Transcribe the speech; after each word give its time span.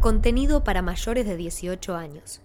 Contenido 0.00 0.64
para 0.64 0.80
mayores 0.80 1.26
de 1.26 1.36
18 1.36 1.94
años. 1.94 2.40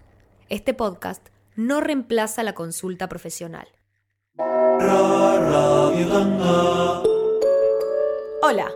Este 0.50 0.74
podcast 0.74 1.26
no 1.54 1.80
reemplaza 1.80 2.42
la 2.42 2.54
consulta 2.54 3.08
profesional. 3.08 3.66
Hola, 8.42 8.70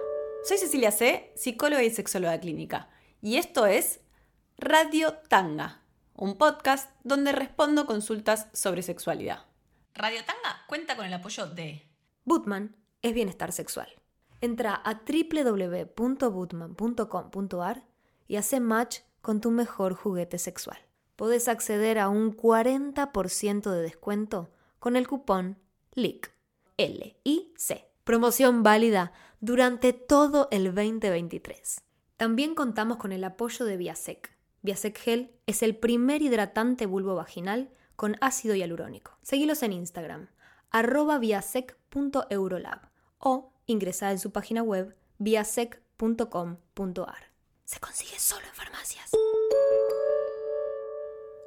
soy 0.44 0.56
Cecilia 0.56 0.92
C., 0.92 1.30
psicóloga 1.36 1.82
y 1.82 1.90
sexóloga 1.90 2.40
clínica, 2.40 2.88
y 3.20 3.36
esto 3.36 3.66
es 3.66 4.00
Radio 4.56 5.12
Tanga, 5.28 5.82
un 6.14 6.38
podcast 6.38 6.90
donde 7.04 7.32
respondo 7.32 7.84
consultas 7.84 8.46
sobre 8.54 8.80
sexualidad. 8.80 9.44
Radio 9.92 10.24
Tanga 10.24 10.64
cuenta 10.68 10.96
con 10.96 11.04
el 11.04 11.12
apoyo 11.12 11.48
de 11.48 11.86
Bootman 12.24 12.76
es 13.02 13.12
bienestar 13.12 13.52
sexual. 13.52 13.88
Entra 14.40 14.74
a 14.74 15.02
www.bootman.com.ar 15.04 17.89
y 18.30 18.36
hace 18.36 18.60
match 18.60 19.00
con 19.22 19.40
tu 19.40 19.50
mejor 19.50 19.94
juguete 19.94 20.38
sexual. 20.38 20.78
Podés 21.16 21.48
acceder 21.48 21.98
a 21.98 22.08
un 22.08 22.36
40% 22.36 23.72
de 23.72 23.82
descuento 23.82 24.52
con 24.78 24.94
el 24.94 25.08
cupón 25.08 25.58
LIC. 25.94 26.32
L-I-C. 26.76 27.90
Promoción 28.04 28.62
válida 28.62 29.10
durante 29.40 29.92
todo 29.92 30.46
el 30.52 30.72
2023. 30.72 31.82
También 32.16 32.54
contamos 32.54 32.98
con 32.98 33.10
el 33.10 33.24
apoyo 33.24 33.64
de 33.64 33.76
Viasec. 33.76 34.38
Viasec 34.62 34.96
Gel 34.96 35.32
es 35.46 35.64
el 35.64 35.74
primer 35.74 36.22
hidratante 36.22 36.86
vulvo 36.86 37.16
vaginal 37.16 37.72
con 37.96 38.14
ácido 38.20 38.54
hialurónico. 38.54 39.18
Seguilos 39.22 39.64
en 39.64 39.72
Instagram, 39.72 40.28
arroba 40.70 41.18
viasec.eurolab 41.18 42.90
o 43.18 43.52
ingresá 43.66 44.12
en 44.12 44.20
su 44.20 44.30
página 44.30 44.62
web 44.62 44.96
viasec.com.ar. 45.18 47.29
Se 47.70 47.78
consigue 47.78 48.18
solo 48.18 48.44
en 48.48 48.52
farmacias. 48.52 49.12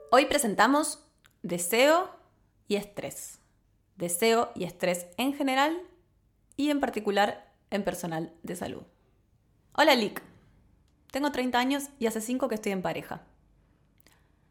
Hoy 0.09 0.25
presentamos 0.25 1.05
deseo 1.41 2.09
y 2.69 2.77
estrés. 2.77 3.39
Deseo 3.97 4.49
y 4.55 4.63
estrés 4.63 5.07
en 5.17 5.33
general 5.33 5.77
y 6.55 6.69
en 6.69 6.79
particular 6.79 7.51
en 7.71 7.83
personal 7.83 8.31
de 8.41 8.55
salud. 8.55 8.83
Hola 9.73 9.95
Lick, 9.95 10.23
tengo 11.11 11.33
30 11.33 11.59
años 11.59 11.89
y 11.99 12.05
hace 12.05 12.21
5 12.21 12.47
que 12.47 12.55
estoy 12.55 12.71
en 12.71 12.83
pareja. 12.83 13.25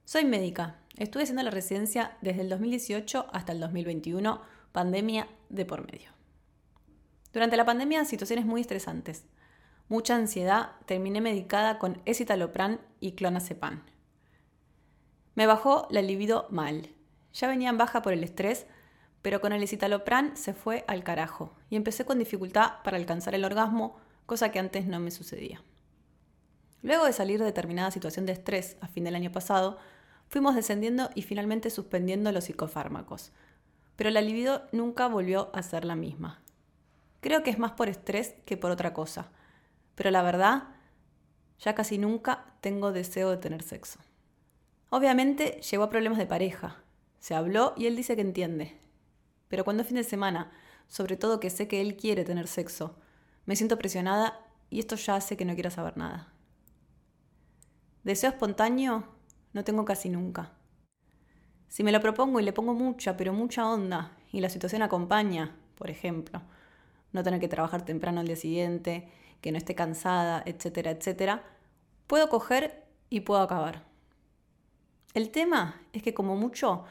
Soy 0.04 0.26
médica, 0.26 0.78
estuve 0.98 1.22
haciendo 1.22 1.42
la 1.42 1.50
residencia 1.50 2.18
desde 2.20 2.42
el 2.42 2.50
2018 2.50 3.28
hasta 3.32 3.52
el 3.52 3.60
2021, 3.60 4.42
pandemia 4.72 5.26
de 5.48 5.64
por 5.64 5.90
medio. 5.90 6.10
Durante 7.32 7.56
la 7.56 7.64
pandemia, 7.64 8.04
situaciones 8.04 8.44
muy 8.44 8.60
estresantes. 8.60 9.24
Mucha 9.92 10.16
ansiedad, 10.16 10.70
terminé 10.86 11.20
medicada 11.20 11.78
con 11.78 12.00
escitalopram 12.06 12.78
y 12.98 13.12
clonazepam. 13.12 13.82
Me 15.34 15.46
bajó 15.46 15.86
la 15.90 16.00
libido 16.00 16.46
mal. 16.48 16.88
Ya 17.34 17.46
venía 17.46 17.68
en 17.68 17.76
baja 17.76 18.00
por 18.00 18.14
el 18.14 18.24
estrés, 18.24 18.64
pero 19.20 19.42
con 19.42 19.52
el 19.52 19.62
escitalopram 19.62 20.34
se 20.34 20.54
fue 20.54 20.86
al 20.88 21.04
carajo 21.04 21.54
y 21.68 21.76
empecé 21.76 22.06
con 22.06 22.18
dificultad 22.18 22.82
para 22.82 22.96
alcanzar 22.96 23.34
el 23.34 23.44
orgasmo, 23.44 23.98
cosa 24.24 24.50
que 24.50 24.58
antes 24.58 24.86
no 24.86 24.98
me 24.98 25.10
sucedía. 25.10 25.62
Luego 26.80 27.04
de 27.04 27.12
salir 27.12 27.38
de 27.38 27.44
determinada 27.44 27.90
situación 27.90 28.24
de 28.24 28.32
estrés 28.32 28.78
a 28.80 28.88
fin 28.88 29.04
del 29.04 29.14
año 29.14 29.30
pasado, 29.30 29.76
fuimos 30.30 30.54
descendiendo 30.54 31.10
y 31.14 31.20
finalmente 31.20 31.68
suspendiendo 31.68 32.32
los 32.32 32.44
psicofármacos. 32.44 33.30
Pero 33.96 34.08
la 34.08 34.22
libido 34.22 34.62
nunca 34.72 35.06
volvió 35.08 35.50
a 35.52 35.62
ser 35.62 35.84
la 35.84 35.96
misma. 35.96 36.40
Creo 37.20 37.42
que 37.42 37.50
es 37.50 37.58
más 37.58 37.72
por 37.72 37.90
estrés 37.90 38.36
que 38.46 38.56
por 38.56 38.70
otra 38.70 38.94
cosa. 38.94 39.30
Pero 39.94 40.10
la 40.10 40.22
verdad, 40.22 40.68
ya 41.58 41.74
casi 41.74 41.98
nunca 41.98 42.54
tengo 42.60 42.92
deseo 42.92 43.30
de 43.30 43.36
tener 43.36 43.62
sexo. 43.62 44.00
Obviamente 44.90 45.60
llegó 45.70 45.84
a 45.84 45.90
problemas 45.90 46.18
de 46.18 46.26
pareja. 46.26 46.82
Se 47.18 47.34
habló 47.34 47.74
y 47.76 47.86
él 47.86 47.96
dice 47.96 48.16
que 48.16 48.22
entiende. 48.22 48.78
Pero 49.48 49.64
cuando 49.64 49.82
es 49.82 49.88
fin 49.88 49.96
de 49.96 50.04
semana, 50.04 50.50
sobre 50.88 51.16
todo 51.16 51.40
que 51.40 51.50
sé 51.50 51.68
que 51.68 51.80
él 51.80 51.96
quiere 51.96 52.24
tener 52.24 52.46
sexo, 52.46 52.96
me 53.46 53.56
siento 53.56 53.78
presionada 53.78 54.38
y 54.70 54.78
esto 54.78 54.96
ya 54.96 55.16
hace 55.16 55.36
que 55.36 55.44
no 55.44 55.54
quiera 55.54 55.70
saber 55.70 55.96
nada. 55.96 56.32
Deseo 58.04 58.30
espontáneo 58.30 59.04
no 59.52 59.64
tengo 59.64 59.84
casi 59.84 60.08
nunca. 60.08 60.52
Si 61.68 61.84
me 61.84 61.92
lo 61.92 62.00
propongo 62.00 62.40
y 62.40 62.42
le 62.42 62.52
pongo 62.52 62.74
mucha, 62.74 63.16
pero 63.16 63.32
mucha 63.32 63.66
onda, 63.66 64.16
y 64.30 64.40
la 64.40 64.48
situación 64.48 64.82
acompaña, 64.82 65.56
por 65.76 65.90
ejemplo, 65.90 66.42
no 67.12 67.22
tener 67.22 67.40
que 67.40 67.48
trabajar 67.48 67.84
temprano 67.84 68.20
al 68.20 68.26
día 68.26 68.36
siguiente, 68.36 69.08
que 69.42 69.52
no 69.52 69.58
esté 69.58 69.74
cansada, 69.74 70.42
etcétera, 70.46 70.92
etcétera, 70.92 71.42
puedo 72.06 72.30
coger 72.30 72.84
y 73.10 73.20
puedo 73.20 73.42
acabar. 73.42 73.84
El 75.12 75.30
tema 75.30 75.82
es 75.92 76.02
que 76.02 76.14
como 76.14 76.36
mucho, 76.36 76.84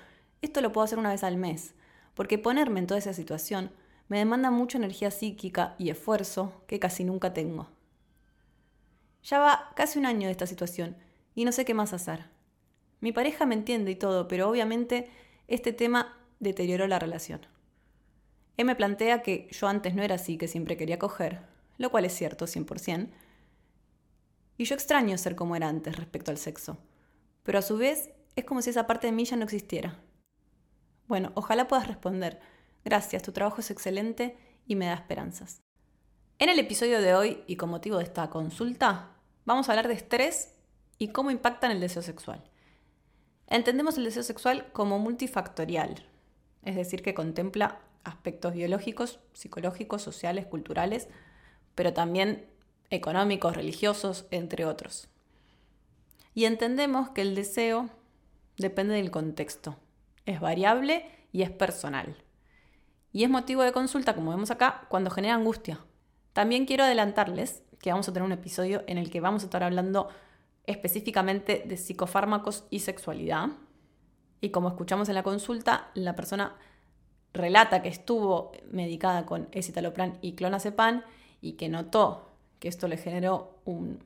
esto 0.44 0.62
lo 0.62 0.72
puedo 0.72 0.85
hacer 0.85 1.00
una 1.00 1.09
vez 1.09 1.23
al 1.23 1.38
mes, 1.38 1.73
porque 2.13 2.38
ponerme 2.38 2.79
en 2.79 2.88
toda 2.88 3.00
esa 3.00 3.13
situación 3.13 3.72
me 4.09 4.19
demanda 4.19 4.51
mucha 4.51 4.78
energía 4.78 5.09
psíquica 5.09 5.75
y 5.79 5.89
esfuerzo 5.89 6.62
que 6.67 6.79
casi 6.79 7.03
nunca 7.03 7.34
tengo. 7.34 7.69
Ya 9.23 9.39
va 9.39 9.72
casi 9.75 9.97
un 9.97 10.06
año 10.06 10.28
de 10.28 10.31
esta 10.31 10.45
situación 10.45 10.97
y 11.33 11.45
no 11.45 11.51
sé 11.51 11.66
qué 11.66 11.73
más 11.73 11.94
hacer. 11.94 12.25
Mi 13.00 13.12
pareja 13.12 13.45
me 13.45 13.56
entiende 13.56 13.91
y 13.91 13.95
todo, 13.95 14.28
pero 14.28 14.50
obviamente 14.50 15.09
este 15.47 15.72
tema 15.72 16.18
deterioró 16.39 16.88
la 16.88 17.00
relación. 17.00 17.45
Él 18.57 18.66
me 18.66 18.75
plantea 18.75 19.22
que 19.22 19.47
yo 19.51 19.68
antes 19.68 19.95
no 19.95 20.03
era 20.03 20.16
así, 20.16 20.38
que 20.38 20.47
siempre 20.47 20.75
quería 20.75 21.00
coger, 21.00 21.50
lo 21.81 21.90
cual 21.90 22.06
es 22.06 22.14
cierto 22.14 22.46
100%, 22.46 23.09
y 24.58 24.66
yo 24.66 24.75
extraño 24.75 25.18
ser 25.18 25.36
como 25.36 25.56
era 25.56 25.68
antes 25.68 25.96
respecto 25.96 26.30
al 26.30 26.38
sexo, 26.38 26.78
pero 27.42 27.58
a 27.58 27.64
su 27.64 27.78
vez 27.78 28.12
es 28.36 28.46
como 28.46 28.62
si 28.62 28.69
esa 28.69 28.86
parte 28.86 29.08
de 29.08 29.14
mí 29.14 29.25
ya 29.25 29.36
no 29.36 29.44
existiera. 29.44 30.00
Bueno, 31.08 31.31
ojalá 31.34 31.68
puedas 31.68 31.88
responder. 31.88 32.40
Gracias, 32.86 33.24
tu 33.24 33.31
trabajo 33.31 33.62
es 33.62 33.72
excelente 33.72 34.38
y 34.68 34.75
me 34.75 34.86
da 34.86 34.94
esperanzas. 34.94 35.62
En 36.38 36.50
el 36.50 36.59
episodio 36.59 37.02
de 37.02 37.16
hoy, 37.16 37.44
y 37.47 37.56
con 37.56 37.69
motivo 37.72 37.98
de 37.98 38.03
esta 38.03 38.30
consulta, 38.30 39.16
vamos 39.46 39.68
a 39.68 39.72
hablar 39.72 39.88
de 39.88 39.96
estrés 39.96 40.53
y 41.00 41.08
cómo 41.08 41.31
impacta 41.31 41.66
en 41.66 41.74
el 41.74 41.81
deseo 41.81 42.03
sexual. 42.03 42.44
Entendemos 43.48 43.98
el 43.98 44.03
deseo 44.03 44.24
sexual 44.24 44.72
como 44.72 45.00
multifactorial, 45.00 46.06
es 46.63 46.75
decir, 46.75 47.02
que 47.02 47.16
contempla 47.16 47.80
aspectos 48.03 48.53
biológicos, 48.53 49.19
psicológicos, 49.34 50.03
sociales, 50.03 50.46
culturales, 50.46 51.08
pero 51.75 51.93
también 51.93 52.47
económicos, 52.89 53.55
religiosos, 53.55 54.25
entre 54.31 54.65
otros. 54.65 55.07
Y 56.33 56.45
entendemos 56.45 57.09
que 57.09 57.21
el 57.21 57.35
deseo 57.35 57.89
depende 58.57 58.93
del 58.95 59.11
contexto, 59.11 59.77
es 60.25 60.39
variable 60.39 61.05
y 61.31 61.41
es 61.41 61.49
personal. 61.49 62.15
Y 63.13 63.23
es 63.23 63.29
motivo 63.29 63.63
de 63.63 63.73
consulta, 63.73 64.15
como 64.15 64.31
vemos 64.31 64.51
acá, 64.51 64.85
cuando 64.89 65.09
genera 65.09 65.35
angustia. 65.35 65.79
También 66.33 66.65
quiero 66.65 66.85
adelantarles 66.85 67.63
que 67.79 67.91
vamos 67.91 68.07
a 68.07 68.13
tener 68.13 68.25
un 68.25 68.31
episodio 68.31 68.83
en 68.88 68.97
el 68.97 69.09
que 69.09 69.19
vamos 69.19 69.43
a 69.43 69.45
estar 69.45 69.63
hablando 69.63 70.07
específicamente 70.65 71.63
de 71.65 71.77
psicofármacos 71.77 72.65
y 72.69 72.79
sexualidad. 72.79 73.49
Y 74.39 74.49
como 74.49 74.69
escuchamos 74.69 75.09
en 75.09 75.15
la 75.15 75.23
consulta, 75.23 75.91
la 75.93 76.15
persona 76.15 76.55
relata 77.33 77.81
que 77.81 77.89
estuvo 77.89 78.51
medicada 78.71 79.25
con 79.25 79.49
escitalopram 79.51 80.17
y 80.21 80.33
clonazepam 80.35 81.03
y 81.41 81.53
que 81.53 81.69
notó 81.69 82.29
que 82.59 82.68
esto 82.68 82.88
le 82.88 82.97
generó 82.97 83.59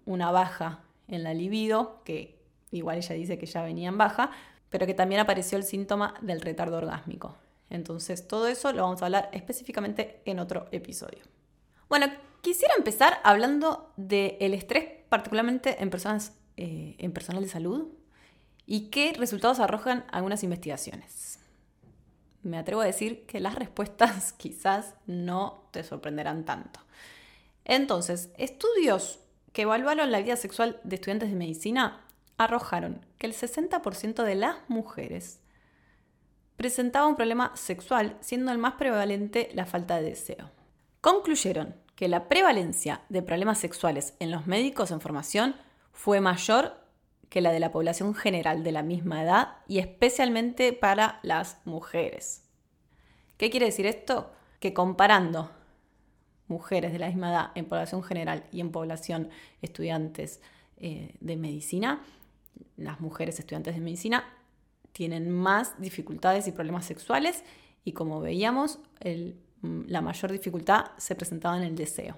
una 0.05 0.31
baja 0.31 0.83
en 1.07 1.23
la 1.23 1.33
libido, 1.33 2.01
que 2.05 2.39
igual 2.71 2.97
ella 2.97 3.15
dice 3.15 3.37
que 3.37 3.45
ya 3.45 3.63
venía 3.63 3.89
en 3.89 3.97
baja, 3.97 4.31
pero 4.69 4.85
que 4.85 4.93
también 4.93 5.21
apareció 5.21 5.57
el 5.57 5.63
síntoma 5.63 6.15
del 6.21 6.41
retardo 6.41 6.77
orgásmico. 6.77 7.35
Entonces, 7.69 8.27
todo 8.27 8.47
eso 8.47 8.71
lo 8.71 8.83
vamos 8.83 9.01
a 9.01 9.05
hablar 9.05 9.29
específicamente 9.33 10.21
en 10.25 10.39
otro 10.39 10.67
episodio. 10.71 11.19
Bueno, 11.89 12.07
quisiera 12.41 12.73
empezar 12.77 13.19
hablando 13.23 13.91
del 13.97 14.53
estrés, 14.53 14.85
particularmente 15.09 15.81
en 15.81 15.89
personas 15.89 16.33
eh, 16.57 16.95
en 16.99 17.11
personal 17.11 17.43
de 17.43 17.49
salud, 17.49 17.89
y 18.65 18.89
qué 18.89 19.13
resultados 19.13 19.59
arrojan 19.59 20.05
algunas 20.11 20.43
investigaciones 20.43 21.39
me 22.45 22.59
atrevo 22.59 22.81
a 22.81 22.85
decir 22.85 23.25
que 23.25 23.39
las 23.39 23.55
respuestas 23.63 24.33
quizás 24.33 24.93
no 25.07 25.67
te 25.71 25.83
sorprenderán 25.83 26.45
tanto. 26.45 26.79
Entonces, 27.65 28.29
estudios 28.37 29.19
que 29.51 29.63
evaluaron 29.63 30.11
la 30.11 30.21
vida 30.21 30.35
sexual 30.37 30.79
de 30.83 30.95
estudiantes 30.95 31.29
de 31.29 31.35
medicina 31.35 32.05
arrojaron 32.37 33.05
que 33.17 33.27
el 33.27 33.33
60% 33.33 34.23
de 34.23 34.35
las 34.35 34.57
mujeres 34.67 35.39
presentaba 36.55 37.07
un 37.07 37.15
problema 37.15 37.51
sexual, 37.55 38.17
siendo 38.21 38.51
el 38.51 38.57
más 38.57 38.75
prevalente 38.75 39.49
la 39.53 39.65
falta 39.65 39.97
de 39.97 40.09
deseo. 40.09 40.51
Concluyeron 41.01 41.75
que 41.95 42.07
la 42.07 42.27
prevalencia 42.27 43.01
de 43.09 43.21
problemas 43.21 43.59
sexuales 43.59 44.13
en 44.19 44.31
los 44.31 44.47
médicos 44.47 44.91
en 44.91 45.01
formación 45.01 45.55
fue 45.91 46.21
mayor 46.21 46.77
que 47.29 47.41
la 47.41 47.51
de 47.51 47.59
la 47.59 47.71
población 47.71 48.13
general 48.15 48.63
de 48.63 48.71
la 48.71 48.83
misma 48.83 49.23
edad 49.23 49.57
y 49.67 49.79
especialmente 49.79 50.73
para 50.73 51.19
las 51.23 51.57
mujeres. 51.65 52.43
¿Qué 53.37 53.49
quiere 53.49 53.67
decir 53.67 53.85
esto? 53.85 54.31
Que 54.59 54.73
comparando 54.73 55.51
mujeres 56.47 56.91
de 56.91 56.99
la 56.99 57.07
misma 57.07 57.31
edad 57.31 57.51
en 57.55 57.65
población 57.65 58.03
general 58.03 58.45
y 58.51 58.61
en 58.61 58.71
población 58.71 59.29
estudiantes 59.61 60.41
eh, 60.77 61.15
de 61.19 61.37
medicina, 61.37 62.03
las 62.77 62.99
mujeres 62.99 63.39
estudiantes 63.39 63.75
de 63.75 63.81
medicina 63.81 64.23
tienen 64.91 65.29
más 65.29 65.79
dificultades 65.81 66.47
y 66.47 66.51
problemas 66.51 66.85
sexuales 66.85 67.43
y 67.83 67.91
como 67.91 68.21
veíamos, 68.21 68.79
la 69.61 70.01
mayor 70.01 70.31
dificultad 70.31 70.85
se 70.97 71.15
presentaba 71.15 71.57
en 71.57 71.63
el 71.63 71.75
deseo. 71.75 72.17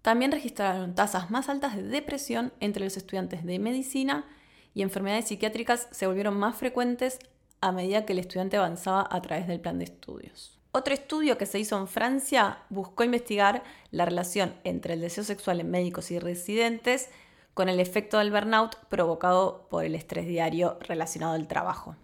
También 0.00 0.32
registraron 0.32 0.94
tasas 0.94 1.30
más 1.30 1.48
altas 1.48 1.76
de 1.76 1.82
depresión 1.82 2.52
entre 2.60 2.84
los 2.84 2.96
estudiantes 2.96 3.44
de 3.44 3.58
medicina 3.58 4.26
y 4.74 4.82
enfermedades 4.82 5.28
psiquiátricas 5.28 5.88
se 5.92 6.06
volvieron 6.06 6.36
más 6.36 6.56
frecuentes 6.56 7.18
a 7.60 7.72
medida 7.72 8.04
que 8.04 8.12
el 8.12 8.18
estudiante 8.18 8.56
avanzaba 8.56 9.08
a 9.10 9.22
través 9.22 9.46
del 9.46 9.60
plan 9.60 9.78
de 9.78 9.84
estudios. 9.84 10.60
Otro 10.76 10.92
estudio 10.92 11.38
que 11.38 11.46
se 11.46 11.60
hizo 11.60 11.78
en 11.78 11.86
Francia 11.86 12.58
buscó 12.68 13.04
investigar 13.04 13.62
la 13.92 14.06
relación 14.06 14.56
entre 14.64 14.94
el 14.94 15.02
deseo 15.02 15.22
sexual 15.22 15.60
en 15.60 15.70
médicos 15.70 16.10
y 16.10 16.18
residentes 16.18 17.10
con 17.54 17.68
el 17.68 17.78
efecto 17.78 18.18
del 18.18 18.32
burnout 18.32 18.74
provocado 18.88 19.68
por 19.70 19.84
el 19.84 19.94
estrés 19.94 20.26
diario 20.26 20.76
relacionado 20.80 21.34
al 21.34 21.46
trabajo. 21.46 21.94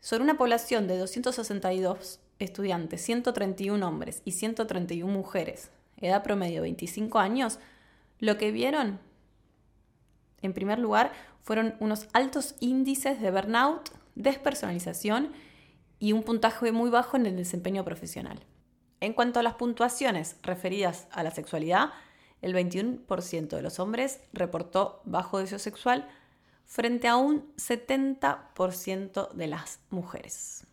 Sobre 0.00 0.24
una 0.24 0.36
población 0.36 0.88
de 0.88 0.98
262 0.98 2.18
estudiantes, 2.40 3.00
131 3.00 3.86
hombres 3.86 4.22
y 4.24 4.32
131 4.32 5.06
mujeres, 5.06 5.70
edad 5.98 6.24
promedio 6.24 6.62
25 6.62 7.20
años, 7.20 7.60
lo 8.18 8.36
que 8.38 8.50
vieron, 8.50 8.98
en 10.42 10.52
primer 10.52 10.80
lugar, 10.80 11.12
fueron 11.42 11.76
unos 11.78 12.08
altos 12.12 12.56
índices 12.58 13.20
de 13.20 13.30
burnout, 13.30 13.90
despersonalización 14.16 15.30
y 16.00 16.12
un 16.12 16.24
puntaje 16.24 16.72
muy 16.72 16.90
bajo 16.90 17.16
en 17.16 17.26
el 17.26 17.36
desempeño 17.36 17.84
profesional. 17.84 18.40
En 19.00 19.12
cuanto 19.12 19.38
a 19.38 19.42
las 19.44 19.54
puntuaciones 19.54 20.36
referidas 20.42 21.06
a 21.12 21.22
la 21.22 21.30
sexualidad, 21.30 21.90
el 22.42 22.54
21% 22.54 23.48
de 23.48 23.62
los 23.62 23.78
hombres 23.78 24.20
reportó 24.32 25.02
bajo 25.04 25.38
deseo 25.38 25.58
sexual 25.58 26.08
frente 26.64 27.06
a 27.06 27.16
un 27.16 27.54
70% 27.56 29.30
de 29.32 29.46
las 29.46 29.80
mujeres. 29.90 30.66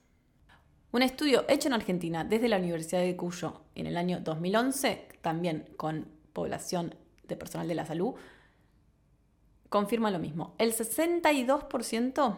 Un 0.92 1.02
estudio 1.02 1.46
hecho 1.50 1.68
en 1.68 1.74
Argentina 1.74 2.24
desde 2.24 2.48
la 2.48 2.58
Universidad 2.58 3.02
de 3.02 3.18
Cuyo 3.18 3.62
en 3.76 3.88
el 3.88 3.98
año 3.98 4.22
2011, 4.22 5.10
también 5.22 5.70
con 5.76 6.08
población 6.32 6.96
de 7.28 7.36
personal 7.36 7.68
de 7.68 7.76
la 7.76 7.86
salud, 7.86 8.16
confirma 9.70 10.12
lo 10.12 10.20
mismo. 10.20 10.56
El 10.58 10.74
62% 10.74 12.38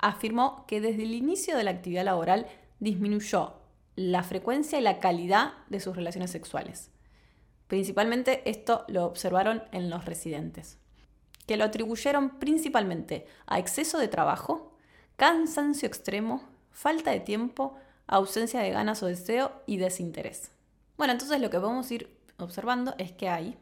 afirmó 0.00 0.64
que 0.66 0.80
desde 0.80 1.02
el 1.04 1.14
inicio 1.14 1.56
de 1.56 1.64
la 1.64 1.70
actividad 1.70 2.04
laboral 2.04 2.46
disminuyó 2.78 3.54
la 3.96 4.22
frecuencia 4.22 4.78
y 4.78 4.82
la 4.82 4.98
calidad 4.98 5.52
de 5.68 5.80
sus 5.80 5.94
relaciones 5.94 6.30
sexuales. 6.30 6.90
Principalmente 7.66 8.48
esto 8.50 8.84
lo 8.88 9.04
observaron 9.04 9.62
en 9.72 9.90
los 9.90 10.04
residentes, 10.04 10.78
que 11.46 11.56
lo 11.56 11.64
atribuyeron 11.64 12.38
principalmente 12.38 13.26
a 13.46 13.58
exceso 13.58 13.98
de 13.98 14.08
trabajo, 14.08 14.76
cansancio 15.16 15.86
extremo, 15.86 16.42
falta 16.70 17.10
de 17.10 17.20
tiempo, 17.20 17.76
ausencia 18.06 18.60
de 18.60 18.70
ganas 18.70 19.02
o 19.02 19.06
deseo 19.06 19.52
y 19.66 19.76
desinterés. 19.76 20.50
Bueno, 20.96 21.12
entonces 21.12 21.40
lo 21.40 21.50
que 21.50 21.60
podemos 21.60 21.90
ir 21.92 22.16
observando 22.38 22.94
es 22.98 23.12
que 23.12 23.28
hay 23.28 23.56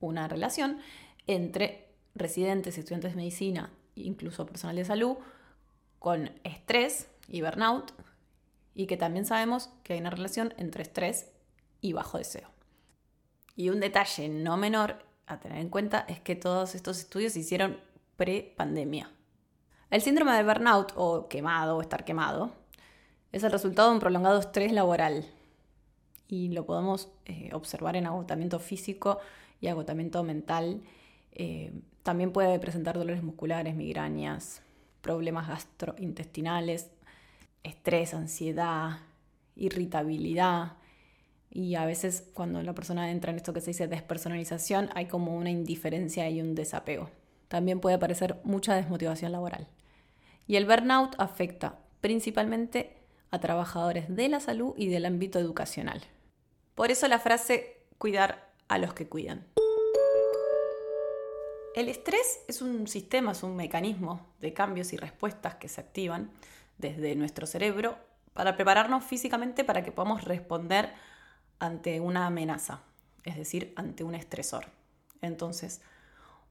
una 0.00 0.26
relación 0.26 0.78
entre 1.26 1.88
residentes, 2.14 2.78
estudiantes 2.78 3.12
de 3.12 3.16
medicina, 3.16 3.70
incluso 3.94 4.46
personal 4.46 4.76
de 4.76 4.84
salud, 4.84 5.16
con 6.02 6.32
estrés 6.42 7.06
y 7.28 7.42
burnout 7.42 7.92
y 8.74 8.86
que 8.88 8.96
también 8.96 9.24
sabemos 9.24 9.70
que 9.84 9.92
hay 9.92 10.00
una 10.00 10.10
relación 10.10 10.52
entre 10.58 10.82
estrés 10.82 11.30
y 11.80 11.92
bajo 11.92 12.18
deseo. 12.18 12.48
Y 13.54 13.70
un 13.70 13.78
detalle 13.78 14.28
no 14.28 14.56
menor 14.56 15.06
a 15.28 15.38
tener 15.38 15.58
en 15.58 15.68
cuenta 15.68 16.04
es 16.08 16.18
que 16.18 16.34
todos 16.34 16.74
estos 16.74 16.98
estudios 16.98 17.34
se 17.34 17.38
hicieron 17.38 17.78
pre-pandemia. 18.16 19.12
El 19.90 20.02
síndrome 20.02 20.32
de 20.32 20.42
burnout 20.42 20.92
o 20.96 21.28
quemado 21.28 21.76
o 21.76 21.80
estar 21.80 22.04
quemado 22.04 22.50
es 23.30 23.44
el 23.44 23.52
resultado 23.52 23.90
de 23.90 23.94
un 23.94 24.00
prolongado 24.00 24.40
estrés 24.40 24.72
laboral 24.72 25.24
y 26.26 26.48
lo 26.48 26.66
podemos 26.66 27.12
eh, 27.26 27.50
observar 27.52 27.94
en 27.94 28.06
agotamiento 28.06 28.58
físico 28.58 29.20
y 29.60 29.68
agotamiento 29.68 30.24
mental. 30.24 30.82
Eh, 31.30 31.72
también 32.02 32.32
puede 32.32 32.58
presentar 32.58 32.98
dolores 32.98 33.22
musculares, 33.22 33.76
migrañas, 33.76 34.62
problemas 35.02 35.48
gastrointestinales, 35.48 36.90
estrés, 37.62 38.14
ansiedad, 38.14 39.00
irritabilidad. 39.54 40.72
Y 41.50 41.74
a 41.74 41.84
veces 41.84 42.24
cuando 42.32 42.62
la 42.62 42.74
persona 42.74 43.10
entra 43.10 43.30
en 43.30 43.36
esto 43.36 43.52
que 43.52 43.60
se 43.60 43.72
dice 43.72 43.88
despersonalización, 43.88 44.88
hay 44.94 45.06
como 45.06 45.36
una 45.36 45.50
indiferencia 45.50 46.30
y 46.30 46.40
un 46.40 46.54
desapego. 46.54 47.10
También 47.48 47.80
puede 47.80 47.96
aparecer 47.96 48.40
mucha 48.44 48.74
desmotivación 48.74 49.32
laboral. 49.32 49.68
Y 50.46 50.56
el 50.56 50.64
burnout 50.64 51.14
afecta 51.18 51.78
principalmente 52.00 52.96
a 53.30 53.40
trabajadores 53.40 54.14
de 54.14 54.28
la 54.28 54.40
salud 54.40 54.74
y 54.76 54.88
del 54.88 55.04
ámbito 55.04 55.38
educacional. 55.38 56.00
Por 56.74 56.90
eso 56.90 57.06
la 57.08 57.18
frase 57.18 57.76
cuidar 57.98 58.50
a 58.68 58.78
los 58.78 58.94
que 58.94 59.08
cuidan. 59.08 59.46
El 61.74 61.88
estrés 61.88 62.40
es 62.48 62.60
un 62.60 62.86
sistema, 62.86 63.32
es 63.32 63.42
un 63.42 63.56
mecanismo 63.56 64.26
de 64.40 64.52
cambios 64.52 64.92
y 64.92 64.98
respuestas 64.98 65.54
que 65.54 65.68
se 65.68 65.80
activan 65.80 66.30
desde 66.76 67.16
nuestro 67.16 67.46
cerebro 67.46 67.96
para 68.34 68.56
prepararnos 68.56 69.04
físicamente 69.04 69.64
para 69.64 69.82
que 69.82 69.90
podamos 69.90 70.24
responder 70.24 70.92
ante 71.58 72.00
una 72.00 72.26
amenaza, 72.26 72.82
es 73.24 73.36
decir, 73.36 73.72
ante 73.76 74.04
un 74.04 74.14
estresor. 74.14 74.66
Entonces, 75.22 75.80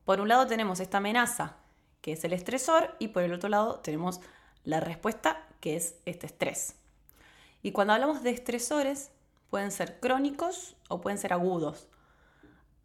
por 0.05 0.21
un 0.21 0.27
lado 0.27 0.47
tenemos 0.47 0.79
esta 0.79 0.97
amenaza, 0.97 1.57
que 2.01 2.13
es 2.13 2.23
el 2.23 2.33
estresor, 2.33 2.95
y 2.97 3.09
por 3.09 3.21
el 3.21 3.33
otro 3.33 3.49
lado 3.49 3.79
tenemos 3.79 4.21
la 4.63 4.79
respuesta, 4.79 5.47
que 5.59 5.75
es 5.75 5.95
este 6.05 6.25
estrés. 6.25 6.75
Y 7.61 7.73
cuando 7.73 7.93
hablamos 7.93 8.23
de 8.23 8.31
estresores, 8.31 9.11
pueden 9.51 9.71
ser 9.71 9.99
crónicos 9.99 10.75
o 10.89 10.99
pueden 10.99 11.19
ser 11.19 11.33
agudos. 11.33 11.87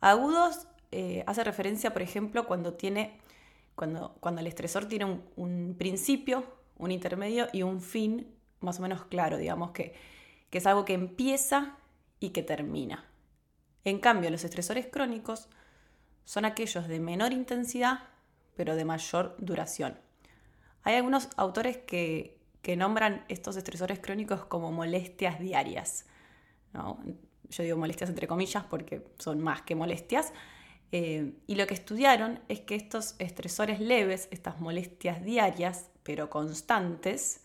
Agudos 0.01 0.67
eh, 0.93 1.25
hace 1.27 1.45
referencia, 1.45 1.93
por 1.93 2.03
ejemplo, 2.03 2.47
cuando, 2.47 2.75
tiene, 2.75 3.19
cuando, 3.75 4.17
cuando 4.21 4.41
el 4.41 4.47
estresor 4.47 4.87
tiene 4.87 5.21
un, 5.37 5.75
principio, 5.79 6.45
un 6.79 6.91
intermedio 6.91 7.49
y 7.53 7.63
un 7.63 7.81
fin 7.81 8.27
más 8.61 8.79
o 8.79 8.83
menos 8.83 9.05
claro, 9.05 9.37
digamos 9.37 9.73
que, 9.73 9.95
que 10.51 10.59
es 10.59 10.67
algo 10.67 10.85
que 10.85 10.95
empieza 10.95 11.77
y 12.21 12.31
que 12.31 12.43
termina. 12.43 13.05
En 13.85 13.99
cambio, 14.01 14.31
los 14.31 14.45
estresores 14.45 14.87
crónicos 14.87 15.49
son 16.25 16.45
aquellos 16.45 16.89
de 16.89 16.99
menor 16.99 17.33
intensidad, 17.33 18.01
pero 18.57 18.75
de 18.75 18.85
mayor 18.85 19.37
duración. 19.39 19.99
Hay 20.83 20.95
algunos 20.97 21.29
autores 21.37 21.77
que, 21.79 22.37
que 22.67 22.77
nombran 22.77 23.25
estos 23.29 23.57
estresores 23.57 24.01
crónicos 24.01 24.45
como 24.45 24.73
molestias 24.73 25.39
diarias. 25.39 26.05
Yo 27.49 27.63
digo 27.63 27.77
molestias 27.77 28.11
entre 28.11 28.27
comillas 28.27 28.65
porque 28.65 29.07
son 29.21 29.41
más 29.41 29.63
que 29.63 29.77
molestias, 29.77 30.33
eh, 30.93 31.33
y 31.47 31.57
lo 31.57 31.67
que 31.67 31.75
estudiaron 31.75 32.41
es 32.49 32.61
que 32.61 32.75
estos 32.75 33.17
estresores 33.19 33.81
leves, 33.81 34.29
estas 34.31 34.61
molestias 34.61 35.23
diarias, 35.25 35.91
pero 36.03 36.31
constantes, 36.31 37.43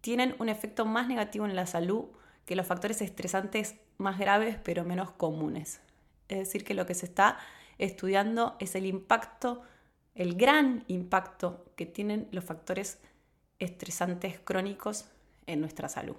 tienen 0.00 0.34
un 0.38 0.48
efecto 0.48 0.84
más 0.84 1.08
negativo 1.08 1.46
en 1.46 1.54
la 1.54 1.66
salud 1.66 2.06
que 2.46 2.56
los 2.56 2.66
factores 2.66 3.00
estresantes 3.02 3.76
más 3.98 4.18
graves, 4.18 4.56
pero 4.64 4.84
menos 4.84 5.12
comunes. 5.12 5.80
Es 6.28 6.38
decir, 6.38 6.64
que 6.64 6.74
lo 6.74 6.86
que 6.86 6.94
se 6.94 7.06
está 7.06 7.38
estudiando 7.78 8.56
es 8.58 8.74
el 8.74 8.86
impacto, 8.86 9.62
el 10.14 10.34
gran 10.34 10.84
impacto 10.88 11.66
que 11.76 11.86
tienen 11.86 12.28
los 12.32 12.44
factores 12.44 12.98
estresantes 13.58 14.40
crónicos 14.40 15.06
en 15.46 15.60
nuestra 15.60 15.88
salud. 15.88 16.16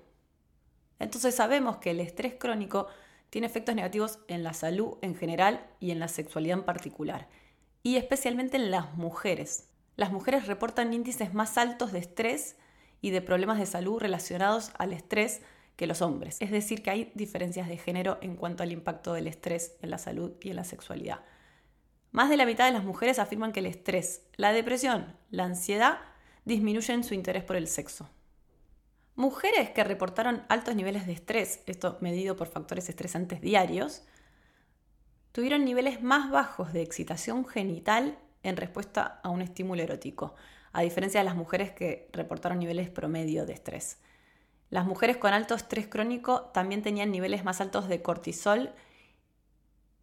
Entonces 1.00 1.36
sabemos 1.36 1.78
que 1.78 1.92
el 1.92 2.00
estrés 2.00 2.36
crónico 2.36 2.88
tiene 3.32 3.48
efectos 3.48 3.74
negativos 3.74 4.20
en 4.28 4.44
la 4.44 4.54
salud 4.54 4.98
en 5.02 5.16
general 5.16 5.66
y 5.80 5.90
en 5.90 6.00
la 6.00 6.10
sexualidad 6.10 6.60
en 6.60 6.66
particular, 6.66 7.30
y 7.82 7.96
especialmente 7.96 8.58
en 8.58 8.70
las 8.70 8.94
mujeres. 8.94 9.70
Las 9.96 10.12
mujeres 10.12 10.48
reportan 10.48 10.94
índices 10.94 11.34
más 11.34 11.58
altos 11.58 11.94
de 11.94 12.00
estrés 12.00 12.58
y 13.02 13.10
de 13.10 13.22
problemas 13.22 13.58
de 13.58 13.66
salud 13.66 14.00
relacionados 14.00 14.72
al 14.78 14.94
estrés 14.94 15.42
que 15.78 15.88
los 15.88 16.02
hombres. 16.02 16.38
Es 16.42 16.52
decir, 16.52 16.84
que 16.84 16.92
hay 16.92 17.12
diferencias 17.16 17.68
de 17.70 17.78
género 17.78 18.20
en 18.22 18.36
cuanto 18.36 18.64
al 18.64 18.72
impacto 18.72 19.14
del 19.14 19.28
estrés 19.28 19.78
en 19.82 19.90
la 19.90 19.98
salud 19.98 20.34
y 20.42 20.50
en 20.50 20.58
la 20.58 20.66
sexualidad. 20.66 21.22
Más 22.12 22.30
de 22.30 22.36
la 22.36 22.46
mitad 22.46 22.66
de 22.66 22.74
las 22.74 22.84
mujeres 22.84 23.18
afirman 23.18 23.54
que 23.54 23.62
el 23.62 23.66
estrés, 23.66 24.24
la 24.36 24.52
depresión, 24.52 25.16
la 25.30 25.46
ansiedad 25.46 26.00
disminuyen 26.44 27.06
su 27.06 27.14
interés 27.14 27.46
por 27.46 27.56
el 27.56 27.68
sexo. 27.68 28.10
Mujeres 29.22 29.70
que 29.70 29.84
reportaron 29.84 30.42
altos 30.50 30.74
niveles 30.74 31.06
de 31.06 31.14
estrés, 31.14 31.62
esto 31.68 32.00
medido 32.02 32.36
por 32.36 32.48
factores 32.48 32.90
estresantes 32.90 33.40
diarios, 33.40 34.02
tuvieron 35.32 35.64
niveles 35.64 36.02
más 36.02 36.32
bajos 36.32 36.74
de 36.74 36.82
excitación 36.82 37.46
genital 37.46 38.18
en 38.42 38.58
respuesta 38.58 39.20
a 39.22 39.30
un 39.30 39.44
estímulo 39.44 39.84
erótico, 39.84 40.34
a 40.72 40.82
diferencia 40.82 41.20
de 41.20 41.26
las 41.26 41.36
mujeres 41.36 41.70
que 41.70 42.10
reportaron 42.14 42.58
niveles 42.58 42.90
promedio 42.90 43.46
de 43.46 43.54
estrés. 43.54 44.00
Las 44.72 44.88
mujeres 44.88 45.18
con 45.18 45.34
alto 45.34 45.54
estrés 45.54 45.86
crónico 45.86 46.50
también 46.52 46.82
tenían 46.82 47.12
niveles 47.12 47.44
más 47.44 47.62
altos 47.62 47.88
de 47.88 48.02
cortisol 48.02 48.72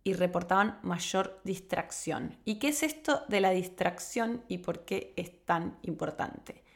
y 0.04 0.12
reportaban 0.12 0.78
mayor 0.84 1.40
distracción. 1.42 2.38
¿Y 2.44 2.60
qué 2.60 2.68
es 2.68 2.84
esto 2.84 3.24
de 3.28 3.40
la 3.40 3.50
distracción 3.50 4.44
y 4.46 4.58
por 4.58 4.84
qué 4.84 5.12
es 5.16 5.44
tan 5.44 5.76
importante? 5.82 6.67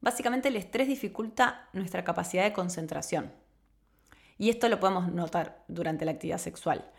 Básicamente 0.00 0.48
el 0.48 0.56
estrés 0.56 0.88
dificulta 0.88 1.68
nuestra 1.72 2.04
capacidad 2.04 2.44
de 2.44 2.52
concentración. 2.52 3.32
Y 4.38 4.48
esto 4.48 4.68
lo 4.68 4.80
podemos 4.80 5.12
notar 5.12 5.64
durante 5.68 6.04
la 6.04 6.12
actividad 6.12 6.38
sexual. 6.38 6.90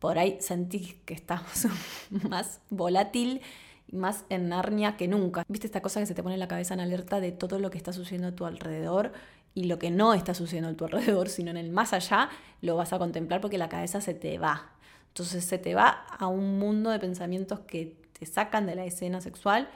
Por 0.00 0.18
ahí 0.18 0.38
sentís 0.40 0.94
que 1.04 1.14
estamos 1.14 1.66
más 2.28 2.60
volátil 2.70 3.42
y 3.86 3.96
más 3.96 4.24
en 4.28 4.48
Narnia 4.48 4.96
que 4.96 5.06
nunca. 5.06 5.44
¿Viste 5.48 5.66
esta 5.66 5.82
cosa 5.82 6.00
que 6.00 6.06
se 6.06 6.14
te 6.14 6.22
pone 6.22 6.36
la 6.36 6.48
cabeza 6.48 6.74
en 6.74 6.80
alerta 6.80 7.20
de 7.20 7.32
todo 7.32 7.58
lo 7.58 7.70
que 7.70 7.78
está 7.78 7.92
sucediendo 7.92 8.28
a 8.28 8.32
tu 8.32 8.44
alrededor 8.44 9.12
y 9.54 9.64
lo 9.64 9.78
que 9.78 9.90
no 9.90 10.14
está 10.14 10.34
sucediendo 10.34 10.70
a 10.70 10.74
tu 10.74 10.84
alrededor, 10.84 11.28
sino 11.28 11.50
en 11.50 11.56
el 11.56 11.70
más 11.70 11.92
allá, 11.92 12.30
lo 12.60 12.76
vas 12.76 12.92
a 12.92 12.98
contemplar 12.98 13.40
porque 13.40 13.58
la 13.58 13.68
cabeza 13.68 14.00
se 14.00 14.14
te 14.14 14.38
va. 14.38 14.72
Entonces 15.08 15.44
se 15.44 15.58
te 15.58 15.74
va 15.74 15.88
a 15.88 16.28
un 16.28 16.58
mundo 16.58 16.90
de 16.90 16.98
pensamientos 16.98 17.60
que 17.60 17.96
te 18.18 18.26
sacan 18.26 18.66
de 18.66 18.74
la 18.76 18.84
escena 18.84 19.20
sexual. 19.20 19.68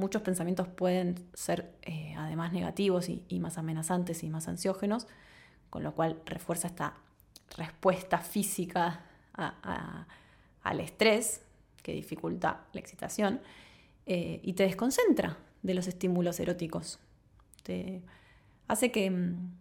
Muchos 0.00 0.22
pensamientos 0.22 0.66
pueden 0.66 1.16
ser 1.34 1.74
eh, 1.82 2.14
además 2.16 2.54
negativos 2.54 3.10
y, 3.10 3.38
más 3.38 3.58
amenazantes 3.58 4.24
y 4.24 4.30
más 4.30 4.48
ansiógenos, 4.48 5.06
con 5.68 5.82
lo 5.82 5.94
cual 5.94 6.22
refuerza 6.24 6.68
esta 6.68 6.94
respuesta 7.54 8.16
física 8.16 9.04
al 10.62 10.80
estrés 10.80 11.42
que 11.82 11.92
dificulta 11.92 12.64
la 12.72 12.80
excitación 12.80 13.42
eh, 14.06 14.40
y 14.42 14.54
te 14.54 14.62
desconcentra 14.62 15.36
de 15.62 15.74
los 15.74 15.86
estímulos 15.86 16.40
eróticos. 16.40 16.98
Te 17.62 18.00
hace 18.68 18.90
que, 18.90 19.10
mm, 19.10 19.52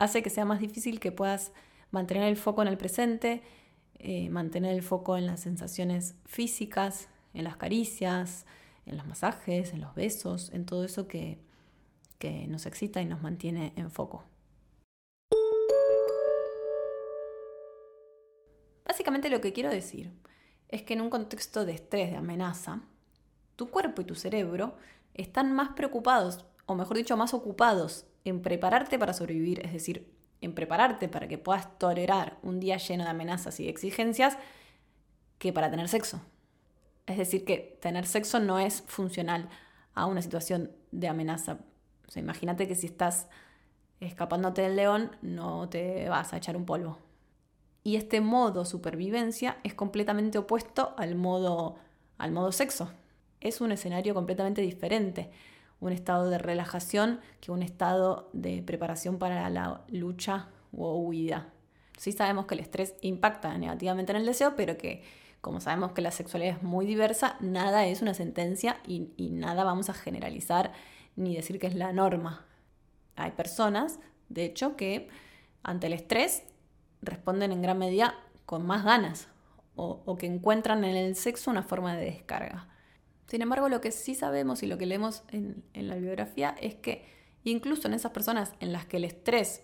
hace 0.00 0.24
que 0.24 0.30
sea 0.30 0.44
más 0.44 0.58
difícil 0.58 0.98
que 0.98 1.12
puedas 1.12 1.52
mantener 1.92 2.24
el 2.24 2.36
foco 2.36 2.62
en 2.62 2.68
el 2.68 2.78
presente, 2.78 3.42
eh, 4.00 4.28
mantener 4.28 4.74
el 4.74 4.82
foco 4.82 5.16
en 5.16 5.26
las 5.26 5.38
sensaciones 5.38 6.16
físicas, 6.24 7.08
en 7.32 7.44
las 7.44 7.56
caricias, 7.56 8.44
en 8.86 8.96
los 8.96 9.06
masajes, 9.06 9.72
en 9.72 9.80
los 9.80 9.94
besos, 9.94 10.52
en 10.52 10.64
todo 10.64 10.84
eso 10.84 11.06
que, 11.06 11.38
que 12.18 12.46
nos 12.46 12.66
excita 12.66 13.02
y 13.02 13.04
nos 13.04 13.20
mantiene 13.20 13.72
en 13.76 13.90
foco. 13.90 14.24
Básicamente 18.84 19.28
lo 19.28 19.40
que 19.40 19.52
quiero 19.52 19.70
decir 19.70 20.12
es 20.68 20.82
que 20.82 20.94
en 20.94 21.00
un 21.00 21.10
contexto 21.10 21.64
de 21.64 21.72
estrés, 21.72 22.10
de 22.10 22.16
amenaza, 22.16 22.82
tu 23.56 23.68
cuerpo 23.70 24.02
y 24.02 24.04
tu 24.04 24.14
cerebro 24.14 24.76
están 25.14 25.52
más 25.52 25.70
preocupados, 25.70 26.44
o 26.66 26.74
mejor 26.74 26.96
dicho, 26.96 27.16
más 27.16 27.34
ocupados 27.34 28.06
en 28.24 28.42
prepararte 28.42 28.98
para 28.98 29.12
sobrevivir, 29.12 29.64
es 29.64 29.72
decir, 29.72 30.12
en 30.40 30.54
prepararte 30.54 31.08
para 31.08 31.28
que 31.28 31.38
puedas 31.38 31.78
tolerar 31.78 32.38
un 32.42 32.60
día 32.60 32.76
lleno 32.76 33.04
de 33.04 33.10
amenazas 33.10 33.58
y 33.60 33.68
exigencias 33.68 34.36
que 35.38 35.52
para 35.52 35.70
tener 35.70 35.88
sexo. 35.88 36.20
Es 37.06 37.18
decir, 37.18 37.44
que 37.44 37.78
tener 37.80 38.06
sexo 38.06 38.40
no 38.40 38.58
es 38.58 38.82
funcional 38.86 39.48
a 39.94 40.06
una 40.06 40.22
situación 40.22 40.72
de 40.90 41.08
amenaza. 41.08 41.58
O 42.14 42.18
imagínate 42.18 42.66
que 42.66 42.74
si 42.74 42.86
estás 42.86 43.28
escapándote 44.00 44.62
del 44.62 44.76
león, 44.76 45.16
no 45.22 45.68
te 45.68 46.08
vas 46.08 46.32
a 46.32 46.36
echar 46.36 46.56
un 46.56 46.66
polvo. 46.66 46.98
Y 47.84 47.96
este 47.96 48.20
modo 48.20 48.64
supervivencia 48.64 49.58
es 49.62 49.74
completamente 49.74 50.38
opuesto 50.38 50.94
al 50.96 51.14
modo, 51.14 51.76
al 52.18 52.32
modo 52.32 52.50
sexo. 52.52 52.90
Es 53.40 53.60
un 53.60 53.70
escenario 53.70 54.14
completamente 54.14 54.60
diferente 54.60 55.30
un 55.80 55.92
estado 55.92 56.30
de 56.30 56.38
relajación 56.38 57.20
que 57.40 57.52
un 57.52 57.62
estado 57.62 58.30
de 58.32 58.62
preparación 58.62 59.18
para 59.18 59.48
la 59.50 59.82
lucha 59.88 60.48
o 60.76 60.96
huida. 60.98 61.52
Sí 61.98 62.12
sabemos 62.12 62.46
que 62.46 62.54
el 62.54 62.60
estrés 62.60 62.94
impacta 63.00 63.56
negativamente 63.56 64.12
en 64.12 64.18
el 64.18 64.26
deseo, 64.26 64.54
pero 64.56 64.76
que 64.76 65.02
como 65.40 65.60
sabemos 65.60 65.92
que 65.92 66.02
la 66.02 66.10
sexualidad 66.10 66.56
es 66.56 66.62
muy 66.62 66.86
diversa, 66.86 67.36
nada 67.40 67.86
es 67.86 68.02
una 68.02 68.14
sentencia 68.14 68.80
y, 68.86 69.08
nada 69.30 69.64
vamos 69.64 69.88
a 69.90 69.94
generalizar 69.94 70.72
ni 71.14 71.36
decir 71.36 71.58
que 71.58 71.66
es 71.66 71.74
la 71.74 71.92
norma. 71.92 72.46
Hay 73.14 73.32
personas, 73.32 73.98
de 74.28 74.44
hecho, 74.44 74.76
que 74.76 75.08
ante 75.62 75.86
el 75.86 75.92
estrés 75.92 76.42
responden 77.02 77.52
en 77.52 77.62
gran 77.62 77.78
medida 77.78 78.14
con 78.44 78.66
más 78.66 78.84
ganas 78.84 79.28
o, 79.74 80.02
o 80.04 80.16
que 80.16 80.26
encuentran 80.26 80.84
en 80.84 80.96
el 80.96 81.16
sexo 81.16 81.50
una 81.50 81.62
forma 81.62 81.96
de 81.96 82.06
descarga. 82.06 82.68
Sin 83.26 83.42
embargo, 83.42 83.68
lo 83.68 83.80
que 83.80 83.90
sí 83.90 84.14
sabemos 84.14 84.62
y 84.62 84.66
lo 84.66 84.78
que 84.78 84.86
leemos 84.86 85.24
en, 85.28 85.64
la 85.74 85.96
biografía 85.96 86.54
es 86.60 86.76
que 86.76 87.04
incluso 87.42 87.88
en 87.88 87.94
esas 87.94 88.12
personas 88.12 88.52
en 88.60 88.72
las 88.72 88.86
que 88.86 88.98
el 88.98 89.04
estrés 89.04 89.62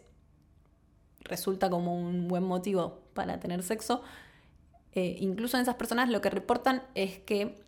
resulta 1.21 1.71
como 1.71 1.95
un 1.95 2.27
buen 2.27 2.43
motivo 2.43 3.03
para 3.15 3.39
tener 3.39 3.63
sexo, 3.63 4.03
eh, 4.95 5.17
incluso 5.21 5.57
en 5.57 5.63
esas 5.63 5.77
personas 5.77 6.09
lo 6.11 6.21
que 6.21 6.31
reportan 6.31 6.83
es 6.95 7.19
que 7.19 7.63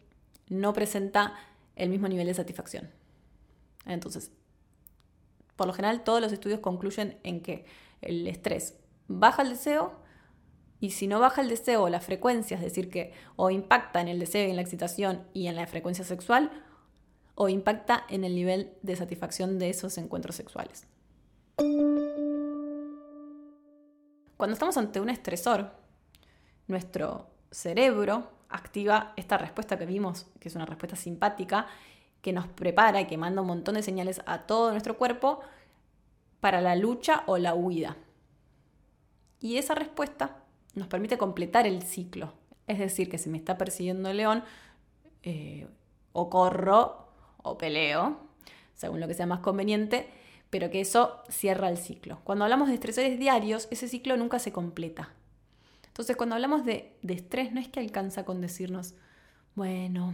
no 0.48 0.72
presenta 0.72 1.34
el 1.76 1.88
mismo 1.88 2.08
nivel 2.08 2.26
de 2.26 2.34
satisfacción. 2.34 2.90
Entonces, 3.86 4.30
por 5.56 5.66
lo 5.66 5.72
general 5.72 6.04
todos 6.04 6.20
los 6.20 6.32
estudios 6.32 6.60
concluyen 6.60 7.18
en 7.22 7.40
que 7.40 7.64
el 8.02 8.26
estrés 8.26 8.74
baja 9.08 9.42
el 9.42 9.50
deseo 9.50 9.92
y 10.80 10.90
si 10.90 11.06
no 11.06 11.20
baja 11.20 11.40
el 11.40 11.48
deseo 11.48 11.84
o 11.84 11.88
la 11.88 12.00
frecuencia, 12.00 12.56
es 12.56 12.62
decir, 12.62 12.90
que 12.90 13.12
o 13.36 13.50
impacta 13.50 14.00
en 14.00 14.08
el 14.08 14.18
deseo 14.18 14.46
y 14.46 14.50
en 14.50 14.56
la 14.56 14.62
excitación 14.62 15.22
y 15.32 15.46
en 15.46 15.56
la 15.56 15.66
frecuencia 15.66 16.04
sexual, 16.04 16.50
o 17.36 17.48
impacta 17.48 18.04
en 18.08 18.24
el 18.24 18.34
nivel 18.34 18.74
de 18.82 18.94
satisfacción 18.94 19.58
de 19.58 19.70
esos 19.70 19.96
encuentros 19.98 20.36
sexuales. 20.36 20.86
Cuando 24.36 24.52
estamos 24.52 24.76
ante 24.76 25.00
un 25.00 25.08
estresor, 25.08 25.72
nuestro 26.66 27.28
cerebro 27.50 28.30
activa 28.48 29.12
esta 29.16 29.38
respuesta 29.38 29.78
que 29.78 29.86
vimos, 29.86 30.26
que 30.40 30.48
es 30.48 30.54
una 30.54 30.66
respuesta 30.66 30.96
simpática, 30.96 31.66
que 32.22 32.32
nos 32.32 32.46
prepara 32.48 33.00
y 33.00 33.06
que 33.06 33.18
manda 33.18 33.42
un 33.42 33.48
montón 33.48 33.74
de 33.74 33.82
señales 33.82 34.22
a 34.26 34.46
todo 34.46 34.70
nuestro 34.70 34.96
cuerpo 34.96 35.40
para 36.40 36.60
la 36.60 36.76
lucha 36.76 37.22
o 37.26 37.38
la 37.38 37.54
huida. 37.54 37.96
Y 39.40 39.58
esa 39.58 39.74
respuesta 39.74 40.42
nos 40.74 40.86
permite 40.88 41.18
completar 41.18 41.66
el 41.66 41.82
ciclo. 41.82 42.32
Es 42.66 42.78
decir, 42.78 43.10
que 43.10 43.18
si 43.18 43.28
me 43.28 43.38
está 43.38 43.58
persiguiendo 43.58 44.08
el 44.08 44.16
león, 44.16 44.42
eh, 45.22 45.66
o 46.12 46.30
corro 46.30 47.08
o 47.42 47.58
peleo, 47.58 48.18
según 48.74 49.00
lo 49.00 49.08
que 49.08 49.14
sea 49.14 49.26
más 49.26 49.40
conveniente, 49.40 50.08
pero 50.50 50.70
que 50.70 50.80
eso 50.80 51.22
cierra 51.28 51.68
el 51.68 51.76
ciclo. 51.76 52.20
Cuando 52.24 52.44
hablamos 52.44 52.68
de 52.68 52.74
estresores 52.74 53.18
diarios, 53.18 53.68
ese 53.70 53.88
ciclo 53.88 54.16
nunca 54.16 54.38
se 54.38 54.52
completa. 54.52 55.12
Entonces, 55.94 56.16
cuando 56.16 56.34
hablamos 56.34 56.64
de, 56.64 56.98
estrés, 57.06 57.52
no 57.52 57.60
es 57.60 57.68
que 57.68 57.78
alcanza 57.78 58.24
con 58.24 58.40
decirnos, 58.40 58.96
bueno, 59.54 60.12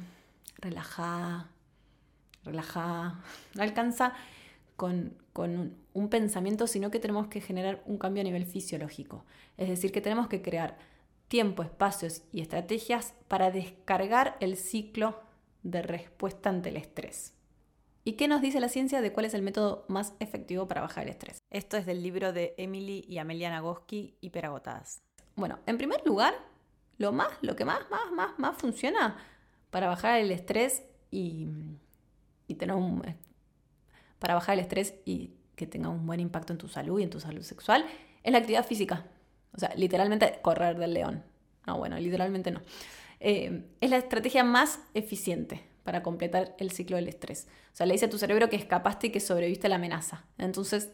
relaja, 0.58 1.48
relaja, 2.44 3.18
no 3.54 3.62
alcanza 3.62 4.12
con, 4.76 5.16
con 5.32 5.74
un 5.94 6.10
pensamiento, 6.10 6.66
sino 6.66 6.90
que 6.90 7.00
tenemos 7.00 7.28
que 7.28 7.40
generar 7.40 7.82
un 7.86 7.96
cambio 7.96 8.20
a 8.20 8.24
nivel 8.24 8.44
fisiológico. 8.44 9.24
Es 9.56 9.70
decir, 9.70 9.90
que 9.90 10.02
tenemos 10.02 10.28
que 10.28 10.42
crear 10.42 10.76
tiempo, 11.28 11.62
espacios 11.62 12.24
y 12.30 12.42
estrategias 12.42 13.14
para 13.26 13.50
descargar 13.50 14.36
el 14.40 14.58
ciclo 14.58 15.22
de 15.62 15.80
respuesta 15.80 16.50
ante 16.50 16.68
el 16.68 16.76
estrés. 16.76 17.32
¿Y 18.04 18.14
qué 18.14 18.28
nos 18.28 18.42
dice 18.42 18.60
la 18.60 18.68
ciencia 18.68 19.00
de 19.00 19.14
cuál 19.14 19.24
es 19.24 19.32
el 19.32 19.40
método 19.40 19.86
más 19.88 20.12
efectivo 20.20 20.68
para 20.68 20.82
bajar 20.82 21.04
el 21.04 21.10
estrés? 21.10 21.38
Esto 21.48 21.78
es 21.78 21.86
del 21.86 22.02
libro 22.02 22.34
de 22.34 22.54
Emily 22.58 23.02
y 23.08 23.16
Amelia 23.16 23.48
Nagoski, 23.48 24.18
Hiperagotadas. 24.20 25.00
Bueno, 25.40 25.58
en 25.66 25.78
primer 25.78 26.06
lugar, 26.06 26.34
lo 26.98 27.12
más, 27.12 27.32
lo 27.40 27.56
que 27.56 27.64
más, 27.64 27.80
más, 27.90 28.12
más, 28.12 28.38
más 28.38 28.56
funciona 28.56 29.16
para 29.70 29.88
bajar 29.88 30.20
el 30.20 30.30
estrés 30.30 30.82
y, 31.10 31.48
y 32.46 32.54
tener 32.54 32.76
un, 32.76 33.02
para 34.18 34.34
bajar 34.34 34.54
el 34.54 34.60
estrés 34.60 34.94
y 35.04 35.32
que 35.56 35.66
tenga 35.66 35.88
un 35.88 36.06
buen 36.06 36.20
impacto 36.20 36.52
en 36.52 36.58
tu 36.58 36.68
salud 36.68 37.00
y 37.00 37.02
en 37.02 37.10
tu 37.10 37.20
salud 37.20 37.42
sexual, 37.42 37.86
es 38.22 38.32
la 38.32 38.38
actividad 38.38 38.66
física. 38.66 39.06
O 39.52 39.58
sea, 39.58 39.72
literalmente 39.74 40.38
correr 40.42 40.78
del 40.78 40.94
león. 40.94 41.24
No, 41.66 41.78
bueno, 41.78 41.98
literalmente 41.98 42.50
no. 42.50 42.60
Eh, 43.18 43.64
es 43.80 43.90
la 43.90 43.96
estrategia 43.96 44.44
más 44.44 44.80
eficiente 44.94 45.62
para 45.84 46.02
completar 46.02 46.54
el 46.58 46.70
ciclo 46.70 46.96
del 46.96 47.08
estrés. 47.08 47.48
O 47.72 47.76
sea, 47.76 47.86
le 47.86 47.94
dice 47.94 48.06
a 48.06 48.10
tu 48.10 48.18
cerebro 48.18 48.48
que 48.48 48.56
escapaste 48.56 49.08
y 49.08 49.10
que 49.10 49.20
sobreviviste 49.20 49.66
a 49.66 49.70
la 49.70 49.76
amenaza. 49.76 50.24
Entonces, 50.38 50.92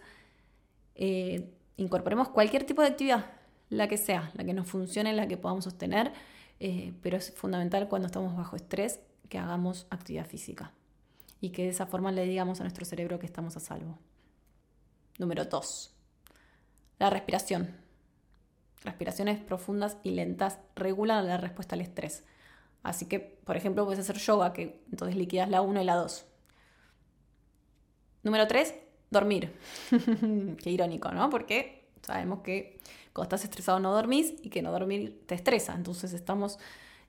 eh, 0.95 1.53
incorporemos 1.77 2.29
cualquier 2.29 2.65
tipo 2.65 2.83
de 2.83 2.89
actividad, 2.89 3.27
la 3.69 3.89
que 3.89 3.97
sea, 3.97 4.31
la 4.35 4.45
que 4.45 4.55
nos 4.55 4.69
funcione, 4.69 5.13
la 5.13 5.27
que 5.27 5.37
podamos 5.37 5.65
sostener, 5.65 6.13
eh, 6.61 6.95
pero 7.03 7.17
es 7.17 7.33
fundamental 7.33 7.89
cuando 7.89 8.07
estamos 8.07 8.37
bajo 8.37 8.57
estrés 8.57 9.01
que 9.29 9.39
hagamos 9.39 9.87
actividad 9.91 10.27
física 10.27 10.73
y 11.41 11.51
que 11.51 11.65
de 11.65 11.69
esa 11.71 11.87
forma 11.87 12.13
le 12.13 12.25
digamos 12.25 12.61
a 12.61 12.65
nuestro 12.65 12.85
cerebro 12.85 13.19
que 13.19 13.27
estamos 13.27 13.57
a 13.57 13.61
salvo. 13.61 13.99
Número 15.19 15.45
2. 15.45 15.95
La 16.99 17.11
respiración. 17.11 17.77
Respiraciones 18.85 19.41
profundas 19.41 19.97
y 20.03 20.11
lentas 20.11 20.59
regulan 20.75 21.27
la 21.27 21.37
respuesta 21.37 21.75
al 21.75 21.81
estrés. 21.81 22.25
Así 22.83 23.07
que, 23.07 23.19
por 23.19 23.57
ejemplo, 23.57 23.85
puedes 23.85 24.01
hacer 24.01 24.17
yoga, 24.19 24.53
que 24.53 24.85
entonces 24.91 25.17
liquidas 25.17 25.49
la 25.49 25.61
1 25.61 25.83
y 25.83 25.85
la 25.85 25.97
2. 25.97 26.25
Número 28.23 28.47
3, 28.47 28.75
dormir. 29.11 29.53
Qué 30.63 30.71
irónico, 30.71 31.11
¿no? 31.11 31.29
Porque 31.31 31.86
Sabemos 32.07 32.41
que 32.41 32.79
cuando 33.13 33.35
estás 33.35 33.45
estresado 33.45 33.81
no 33.81 33.93
dormís 33.93 34.35
y 34.43 34.51
que 34.51 34.63
no 34.63 34.71
dormir 34.71 35.23
te 35.27 35.35
estresa. 35.35 35.75
Entonces 35.75 36.13
estamos 36.13 36.59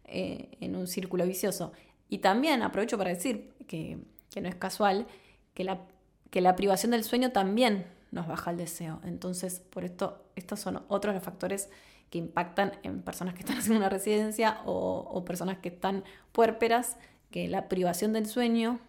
eh, 0.05 0.57
en 0.59 0.75
un 0.75 0.87
círculo 0.87 1.25
vicioso. 1.25 1.71
Y 2.09 2.19
también 2.19 2.63
aprovecho 2.63 2.97
para 2.97 3.11
decir 3.11 3.53
que, 3.67 3.99
no 4.41 4.47
es 4.47 4.55
casual 4.55 5.07
que 5.53 5.63
la, 5.63 5.81
que 6.29 6.41
la 6.41 6.55
privación 6.55 6.91
del 6.91 7.03
sueño 7.03 7.31
también 7.31 7.85
nos 8.11 8.27
baja 8.27 8.51
el 8.51 8.57
deseo. 8.57 9.01
Entonces, 9.03 9.59
por 9.59 9.83
esto, 9.83 10.23
estos 10.35 10.59
son 10.59 10.83
otros 10.87 11.13
los 11.13 11.23
factores 11.23 11.69
que 12.09 12.17
impactan 12.17 12.73
en 12.83 13.01
personas 13.01 13.33
que 13.33 13.41
están 13.41 13.57
haciendo 13.59 13.77
una 13.79 13.89
residencia 13.89 14.61
o, 14.65 15.23
personas 15.25 15.59
que 15.59 15.69
están 15.69 16.03
puérperas, 16.31 16.97
que 17.31 17.47
la 17.47 17.67
privación 17.67 18.13
del 18.13 18.25
sueño 18.25 18.79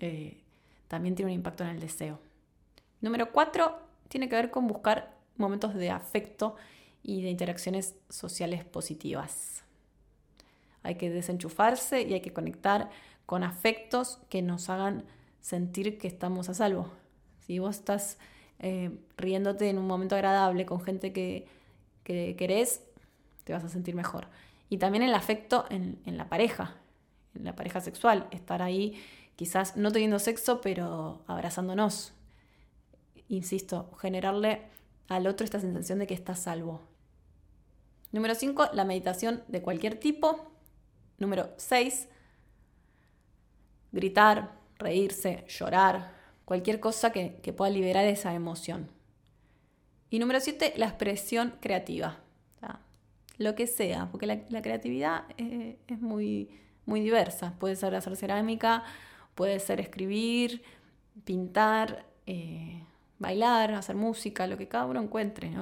eh, 0.00 0.40
también 0.88 1.14
tiene 1.14 1.30
un 1.30 1.36
impacto 1.36 1.62
en 1.64 1.70
el 1.70 1.80
deseo. 1.80 2.18
Número 3.00 3.30
cuatro, 3.32 3.78
tiene 4.08 4.28
que 4.28 4.36
ver 4.36 4.50
con 4.50 4.66
buscar 4.66 5.19
momentos 5.40 5.74
de 5.74 5.90
afecto 5.90 6.54
y 7.02 7.22
de 7.22 7.30
interacciones 7.30 7.96
sociales 8.08 8.64
positivas. 8.64 9.64
Hay 10.82 10.94
que 10.94 11.10
desenchufarse 11.10 12.02
y 12.02 12.14
hay 12.14 12.20
que 12.20 12.32
conectar 12.32 12.90
con 13.26 13.42
afectos 13.42 14.18
que 14.28 14.42
nos 14.42 14.68
hagan 14.70 15.04
sentir 15.40 15.98
que 15.98 16.08
estamos 16.08 16.48
a 16.48 16.54
salvo. 16.54 16.90
Si 17.46 17.58
vos 17.58 17.76
estás 17.76 18.18
eh, 18.58 18.90
riéndote 19.16 19.68
en 19.68 19.78
un 19.78 19.86
momento 19.86 20.14
agradable 20.14 20.66
con 20.66 20.80
gente 20.80 21.12
que, 21.12 21.46
que, 22.04 22.36
querés, 22.36 22.82
te 23.44 23.52
vas 23.52 23.64
a 23.64 23.68
sentir 23.68 23.94
mejor. 23.94 24.28
Y 24.68 24.78
también 24.78 25.02
el 25.02 25.14
afecto 25.14 25.64
en, 25.70 25.98
en 26.04 26.16
la 26.16 26.28
pareja, 26.28 26.76
en 27.34 27.44
la 27.44 27.56
pareja 27.56 27.80
sexual, 27.80 28.28
estar 28.30 28.62
ahí 28.62 29.00
quizás 29.36 29.76
no 29.76 29.90
teniendo 29.90 30.18
sexo, 30.18 30.60
pero 30.60 31.22
abrazándonos. 31.26 32.12
Insisto, 33.28 33.90
generarle 33.98 34.62
al 35.10 35.26
otro 35.26 35.44
esta 35.44 35.60
sensación 35.60 35.98
de 35.98 36.06
que 36.06 36.14
está 36.14 36.36
salvo. 36.36 36.80
Número 38.12 38.34
5, 38.34 38.70
la 38.72 38.84
meditación 38.84 39.42
de 39.48 39.60
cualquier 39.60 39.98
tipo. 39.98 40.52
Número 41.18 41.50
6, 41.56 42.08
gritar, 43.90 44.52
reírse, 44.78 45.44
llorar, 45.48 46.12
cualquier 46.44 46.78
cosa 46.78 47.10
que, 47.10 47.30
pueda 47.56 47.72
liberar 47.72 48.04
esa 48.04 48.32
emoción. 48.34 48.88
Y 50.10 50.20
número 50.20 50.38
7, 50.38 50.74
la 50.76 50.86
expresión 50.86 51.54
creativa. 51.60 52.20
lo 53.36 53.54
que 53.54 53.66
sea, 53.66 54.08
porque 54.12 54.26
la, 54.26 54.62
creatividad 54.62 55.24
eh, 55.38 55.78
es 55.88 56.00
muy, 56.00 56.50
muy 56.86 57.00
diversa. 57.00 57.54
Puede 57.58 57.74
ser 57.74 57.94
hacer 57.96 58.14
cerámica, 58.14 58.84
puede 59.34 59.58
ser 59.58 59.80
escribir, 59.80 60.62
pintar, 61.24 62.06
eh, 62.26 62.84
bailar, 63.20 63.72
hacer 63.74 63.94
música, 63.94 64.48
lo 64.48 64.56
que 64.56 64.66
cada 64.66 64.86
uno 64.86 65.00
encuentre. 65.00 65.52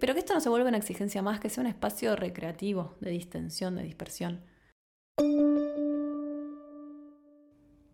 pero 0.00 0.14
que 0.14 0.20
esto 0.20 0.34
no 0.34 0.40
se 0.40 0.48
vuelva 0.48 0.68
una 0.68 0.78
exigencia 0.78 1.22
más, 1.22 1.38
que 1.38 1.48
sea 1.50 1.60
un 1.60 1.68
espacio 1.68 2.16
recreativo, 2.16 2.96
de 3.00 3.10
distensión, 3.10 3.76
de 3.76 3.84
dispersión. 3.84 4.42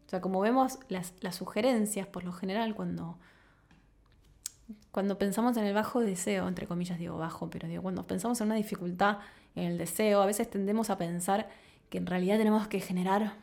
O 0.07 0.09
sea, 0.09 0.21
como 0.23 0.41
vemos, 0.41 0.79
las, 0.89 1.13
sugerencias, 1.33 2.07
por 2.07 2.25
lo 2.25 2.33
general, 2.33 2.75
cuando, 2.75 3.19
cuando 4.93 5.19
pensamos 5.19 5.57
en 5.57 5.65
el 5.65 5.75
bajo 5.75 6.01
deseo, 6.01 6.47
entre 6.47 6.67
comillas 6.67 6.99
digo 6.99 7.19
bajo, 7.19 7.51
pero 7.51 7.69
digo, 7.69 7.83
cuando 7.83 8.07
pensamos 8.07 8.41
en 8.41 8.47
una 8.47 8.55
dificultad 8.55 9.19
en 9.57 9.65
el 9.65 9.79
deseo, 9.79 10.23
a 10.23 10.27
veces 10.27 10.49
tendemos 10.49 10.89
a 10.89 10.99
pensar 10.99 11.49
que 11.91 11.99
en 11.99 12.07
realidad 12.07 12.39
tenemos 12.39 12.69
que 12.69 12.81
generar 12.81 13.35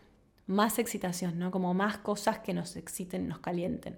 más 0.48 0.80
excitación, 0.80 1.40
¿no? 1.40 1.52
Como 1.52 1.74
más 1.74 1.98
cosas 1.98 2.40
que 2.40 2.54
nos 2.54 2.76
exciten, 2.78 3.28
nos 3.28 3.40
calienten. 3.40 3.98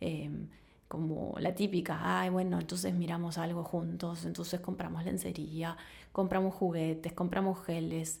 Em, 0.00 0.48
como 0.88 1.34
la 1.38 1.54
típica, 1.54 1.98
ay, 2.20 2.30
bueno, 2.30 2.60
entonces 2.60 2.94
miramos 2.94 3.38
algo 3.38 3.64
juntos, 3.64 4.24
entonces 4.24 4.60
compramos 4.60 5.04
lencería, 5.04 5.76
compramos 6.12 6.54
juguetes, 6.54 7.12
compramos 7.12 7.64
geles, 7.64 8.20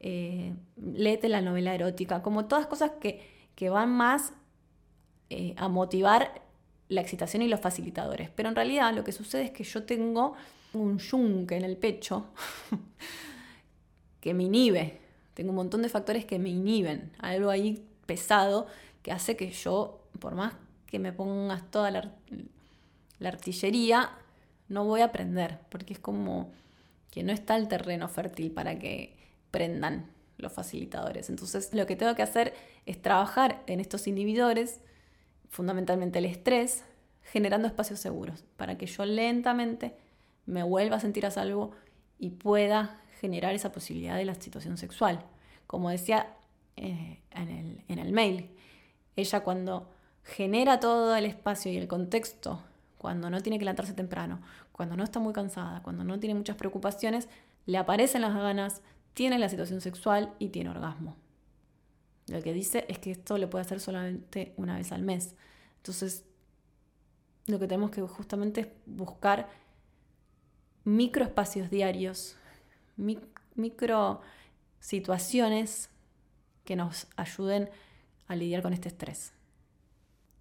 eh, 0.00 0.54
léete 0.76 1.28
la 1.28 1.40
novela 1.40 1.74
erótica, 1.74 2.22
como 2.22 2.46
todas 2.46 2.66
cosas 2.66 2.92
que, 3.00 3.32
van 3.70 3.90
más 3.90 4.34
eh, 5.30 5.54
a 5.56 5.68
motivar 5.68 6.42
la 6.88 7.00
excitación 7.00 7.42
y 7.42 7.48
los 7.48 7.60
facilitadores. 7.60 8.28
Pero 8.30 8.50
en 8.50 8.54
realidad 8.54 8.92
lo 8.94 9.04
que 9.04 9.12
sucede 9.12 9.44
es 9.44 9.50
que 9.50 9.64
yo 9.64 9.84
tengo 9.84 10.34
un 10.74 10.98
yunque 10.98 11.56
en 11.56 11.64
el 11.64 11.76
pecho 11.78 12.26
que 14.20 14.34
me 14.34 14.44
inhibe. 14.44 15.00
Tengo 15.32 15.50
un 15.50 15.56
montón 15.56 15.82
de 15.82 15.88
factores 15.88 16.26
que 16.26 16.38
me 16.38 16.50
inhiben. 16.50 17.12
Algo 17.18 17.48
ahí 17.48 17.86
pesado 18.04 18.66
que 19.02 19.12
hace 19.12 19.36
que 19.36 19.50
yo, 19.50 20.00
por 20.20 20.34
más 20.34 20.54
que 20.86 20.98
me 20.98 21.12
pongas 21.12 21.70
toda 21.70 21.90
la, 21.90 22.12
artillería, 23.26 24.10
no 24.68 24.84
voy 24.84 25.00
a 25.00 25.06
aprender. 25.06 25.60
Porque 25.68 25.94
es 25.94 25.98
como 25.98 26.52
que 27.10 27.22
no 27.22 27.32
está 27.32 27.56
el 27.56 27.68
terreno 27.68 28.08
fértil 28.08 28.50
para 28.50 28.78
que 28.78 29.16
prendan 29.50 30.10
los 30.36 30.52
facilitadores. 30.52 31.30
Entonces 31.30 31.72
lo 31.72 31.86
que 31.86 31.96
tengo 31.96 32.14
que 32.14 32.22
hacer 32.22 32.54
es 32.86 33.00
trabajar 33.00 33.62
en 33.66 33.80
estos 33.80 34.06
inhibidores, 34.06 34.80
fundamentalmente 35.48 36.18
el 36.18 36.24
estrés, 36.24 36.84
generando 37.22 37.68
espacios 37.68 38.00
seguros, 38.00 38.44
para 38.56 38.76
que 38.76 38.86
yo 38.86 39.04
lentamente 39.06 39.94
me 40.46 40.62
vuelva 40.62 40.96
a 40.96 41.00
sentir 41.00 41.24
a 41.24 41.30
salvo 41.30 41.72
y 42.18 42.30
pueda 42.30 43.00
generar 43.20 43.54
esa 43.54 43.72
posibilidad 43.72 44.16
de 44.16 44.24
la 44.24 44.34
situación 44.34 44.76
sexual. 44.76 45.24
Como 45.66 45.88
decía 45.90 46.34
eh, 46.76 47.20
en, 47.30 47.48
el, 47.48 47.84
en 47.88 47.98
el 47.98 48.12
mail, 48.12 48.50
ella 49.16 49.40
cuando 49.40 49.93
genera 50.24 50.80
todo 50.80 51.14
el 51.14 51.26
espacio 51.26 51.70
y 51.70 51.76
el 51.76 51.86
contexto, 51.86 52.62
cuando 52.98 53.30
no 53.30 53.42
tiene 53.42 53.58
que 53.58 53.64
levantarse 53.64 53.92
temprano, 53.92 54.40
cuando 54.72 54.96
no 54.96 55.04
está 55.04 55.20
muy 55.20 55.32
cansada, 55.32 55.82
cuando 55.82 56.02
no 56.02 56.18
tiene 56.18 56.34
muchas 56.34 56.56
preocupaciones, 56.56 57.28
le 57.66 57.78
aparecen 57.78 58.22
las 58.22 58.34
ganas, 58.34 58.82
tiene 59.12 59.38
la 59.38 59.48
situación 59.48 59.80
sexual 59.80 60.34
y 60.38 60.48
tiene 60.48 60.70
orgasmo. 60.70 61.16
Lo 62.26 62.42
que 62.42 62.54
dice 62.54 62.86
es 62.88 62.98
que 62.98 63.10
esto 63.10 63.36
le 63.36 63.46
puede 63.46 63.62
hacer 63.62 63.80
solamente 63.80 64.54
una 64.56 64.78
vez 64.78 64.90
al 64.90 65.02
mes. 65.02 65.36
Entonces, 65.76 66.24
lo 67.46 67.58
que 67.58 67.66
tenemos 67.66 67.90
que 67.90 68.00
justamente 68.00 68.62
es 68.62 68.68
buscar 68.86 69.50
microespacios 70.84 71.68
diarios, 71.68 72.36
micro 72.96 74.22
situaciones 74.80 75.90
que 76.64 76.76
nos 76.76 77.06
ayuden 77.16 77.68
a 78.26 78.36
lidiar 78.36 78.62
con 78.62 78.72
este 78.72 78.88
estrés. 78.88 79.33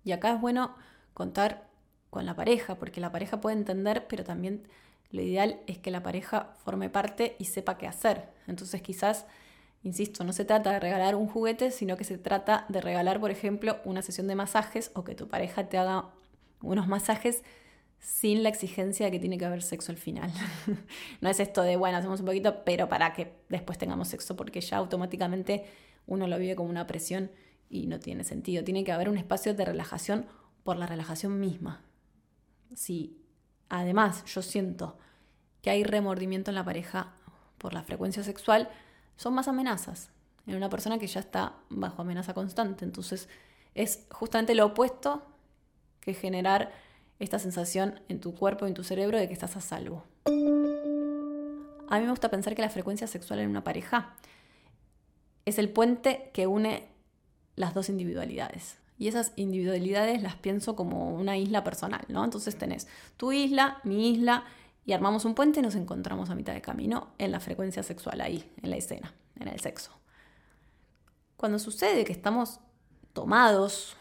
Y 0.03 0.11
acá 0.11 0.33
es 0.33 0.41
bueno 0.41 0.75
contar 1.13 1.67
con 2.09 2.25
la 2.25 2.35
pareja, 2.35 2.75
porque 2.75 3.01
la 3.01 3.11
pareja 3.11 3.41
puede 3.41 3.57
entender, 3.57 4.05
pero 4.07 4.23
también 4.23 4.67
lo 5.11 5.21
ideal 5.21 5.59
es 5.67 5.77
que 5.77 5.91
la 5.91 6.03
pareja 6.03 6.53
forme 6.63 6.89
parte 6.89 7.35
y 7.39 7.45
sepa 7.45 7.77
qué 7.77 7.87
hacer. 7.87 8.29
Entonces 8.47 8.81
quizás, 8.81 9.25
insisto, 9.83 10.23
no 10.23 10.33
se 10.33 10.45
trata 10.45 10.71
de 10.71 10.79
regalar 10.79 11.15
un 11.15 11.27
juguete, 11.27 11.71
sino 11.71 11.97
que 11.97 12.03
se 12.03 12.17
trata 12.17 12.65
de 12.69 12.81
regalar, 12.81 13.19
por 13.19 13.31
ejemplo, 13.31 13.77
una 13.85 14.01
sesión 14.01 14.27
de 14.27 14.35
masajes 14.35 14.91
o 14.95 15.03
que 15.03 15.15
tu 15.15 15.27
pareja 15.27 15.69
te 15.69 15.77
haga 15.77 16.09
unos 16.61 16.87
masajes 16.87 17.43
sin 17.99 18.43
la 18.43 18.49
exigencia 18.49 19.05
de 19.05 19.11
que 19.11 19.19
tiene 19.19 19.37
que 19.37 19.45
haber 19.45 19.61
sexo 19.61 19.91
al 19.91 19.97
final. 19.97 20.31
no 21.21 21.29
es 21.29 21.39
esto 21.39 21.61
de, 21.61 21.77
bueno, 21.77 21.97
hacemos 21.97 22.19
un 22.19 22.25
poquito, 22.25 22.63
pero 22.65 22.89
para 22.89 23.13
que 23.13 23.33
después 23.49 23.77
tengamos 23.77 24.09
sexo, 24.09 24.35
porque 24.35 24.61
ya 24.61 24.77
automáticamente 24.77 25.65
uno 26.05 26.27
lo 26.27 26.37
vive 26.37 26.55
como 26.55 26.69
una 26.69 26.85
presión 26.85 27.31
y 27.69 27.87
no 27.87 27.99
tiene 27.99 28.23
sentido. 28.23 28.63
Tiene 28.63 28.83
que 28.83 28.91
haber 28.91 29.09
un 29.09 29.17
espacio 29.17 29.53
de 29.53 29.65
relajación 29.65 30.25
por 30.63 30.77
la 30.77 30.85
relajación 30.85 31.39
misma. 31.39 31.81
Si 32.75 33.17
además 33.69 34.23
yo 34.25 34.41
siento 34.41 34.97
que 35.61 35.69
hay 35.69 35.83
remordimiento 35.83 36.51
en 36.51 36.55
la 36.55 36.65
pareja 36.65 37.13
por 37.57 37.73
la 37.73 37.83
frecuencia 37.83 38.23
sexual, 38.23 38.69
son 39.15 39.33
más 39.33 39.47
amenazas 39.47 40.09
en 40.45 40.55
una 40.55 40.69
persona 40.69 40.99
que 40.99 41.07
ya 41.07 41.19
está 41.19 41.53
bajo 41.69 42.01
amenaza 42.01 42.33
constante. 42.33 42.85
Entonces 42.85 43.29
es 43.75 44.05
justamente 44.11 44.55
lo 44.55 44.67
opuesto 44.67 45.23
que 45.99 46.13
generar 46.13 46.71
esta 47.19 47.39
sensación 47.39 48.01
en 48.09 48.19
tu 48.19 48.35
cuerpo 48.35 48.65
en 48.65 48.73
tu 48.73 48.83
cerebro 48.83 49.17
de 49.17 49.27
que 49.27 49.33
estás 49.33 49.55
a 49.55 49.61
salvo. 49.61 50.03
A 51.87 51.99
mí 51.99 52.05
me 52.05 52.09
gusta 52.09 52.29
pensar 52.29 52.55
que 52.55 52.61
la 52.61 52.69
frecuencia 52.69 53.07
sexual 53.07 53.39
en 53.39 53.49
una 53.49 53.63
pareja 53.63 54.15
es 55.45 55.57
el 55.59 55.69
puente 55.69 56.31
que 56.33 56.47
une 56.47 56.87
las 57.55 57.73
dos 57.73 57.89
individualidades. 57.89 58.77
Y 58.97 59.07
esas 59.07 59.33
individualidades 59.35 60.21
las 60.21 60.35
pienso 60.35 60.75
como 60.75 61.13
una 61.13 61.37
isla 61.37 61.63
personal, 61.63 62.05
¿no? 62.07 62.23
Entonces 62.23 62.57
tenés 62.57 62.87
tu 63.17 63.31
isla, 63.31 63.79
mi 63.83 64.11
isla, 64.11 64.45
y 64.85 64.93
armamos 64.93 65.25
un 65.25 65.33
puente 65.33 65.59
y 65.59 65.63
nos 65.63 65.75
encontramos 65.75 66.29
a 66.29 66.35
mitad 66.35 66.53
de 66.53 66.61
camino 66.61 67.13
en 67.17 67.31
la 67.31 67.39
frecuencia 67.39 67.83
sexual 67.83 68.21
ahí, 68.21 68.51
en 68.61 68.69
la 68.69 68.75
escena, 68.75 69.13
en 69.39 69.47
el 69.47 69.59
sexo. 69.59 69.91
Cuando 71.37 71.59
sucede 71.59 72.03
que 72.05 72.11
estamos 72.11 72.59
tomados 73.13 73.95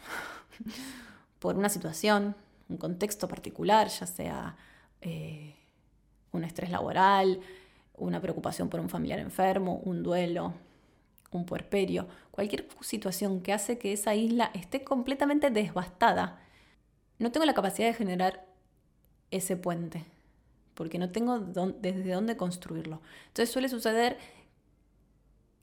por 1.39 1.55
una 1.55 1.69
situación, 1.69 2.35
un 2.69 2.77
contexto 2.77 3.27
particular, 3.27 3.87
ya 3.87 4.05
sea 4.05 4.55
eh, 5.01 5.55
un 6.31 6.43
estrés 6.43 6.69
laboral, 6.69 7.39
una 7.95 8.19
preocupación 8.21 8.69
por 8.69 8.79
un 8.79 8.89
familiar 8.89 9.19
enfermo, 9.19 9.81
un 9.85 10.03
duelo, 10.03 10.53
un 11.37 11.45
puerperio, 11.45 12.07
cualquier 12.31 12.67
situación 12.81 13.41
que 13.41 13.53
hace 13.53 13.77
que 13.77 13.93
esa 13.93 14.15
isla 14.15 14.51
esté 14.53 14.83
completamente 14.83 15.49
devastada, 15.49 16.39
no 17.19 17.31
tengo 17.31 17.45
la 17.45 17.53
capacidad 17.53 17.87
de 17.87 17.93
generar 17.93 18.45
ese 19.31 19.57
puente, 19.57 20.05
porque 20.73 20.99
no 20.99 21.11
tengo 21.11 21.39
desde 21.39 22.11
dónde 22.11 22.37
construirlo. 22.37 23.01
Entonces 23.27 23.51
suele 23.51 23.69
suceder 23.69 24.17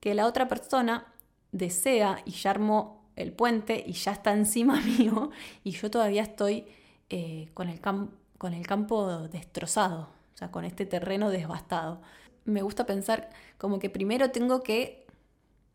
que 0.01 0.15
la 0.15 0.27
otra 0.27 0.49
persona 0.49 1.07
desea 1.53 2.23
y 2.25 2.33
ya 2.33 2.51
armó 2.51 3.05
el 3.17 3.33
puente 3.33 3.85
y 3.87 3.93
ya 3.93 4.13
está 4.13 4.33
encima 4.33 4.81
mío 4.99 5.31
y 5.63 5.73
yo 5.73 5.91
todavía 5.91 6.23
estoy 6.23 6.67
eh, 7.11 7.49
con, 7.55 7.69
el 7.69 7.81
con 7.81 8.55
el 8.55 8.67
campo 8.67 9.29
destrozado, 9.29 10.09
o 10.35 10.37
sea, 10.37 10.51
con 10.51 10.65
este 10.65 10.87
terreno 10.87 11.31
devastado. 11.31 12.01
Me 12.45 12.63
gusta 12.63 12.87
pensar 12.87 13.31
como 13.59 13.79
que 13.79 13.91
primero 13.91 14.31
tengo 14.31 14.63
que 14.63 15.00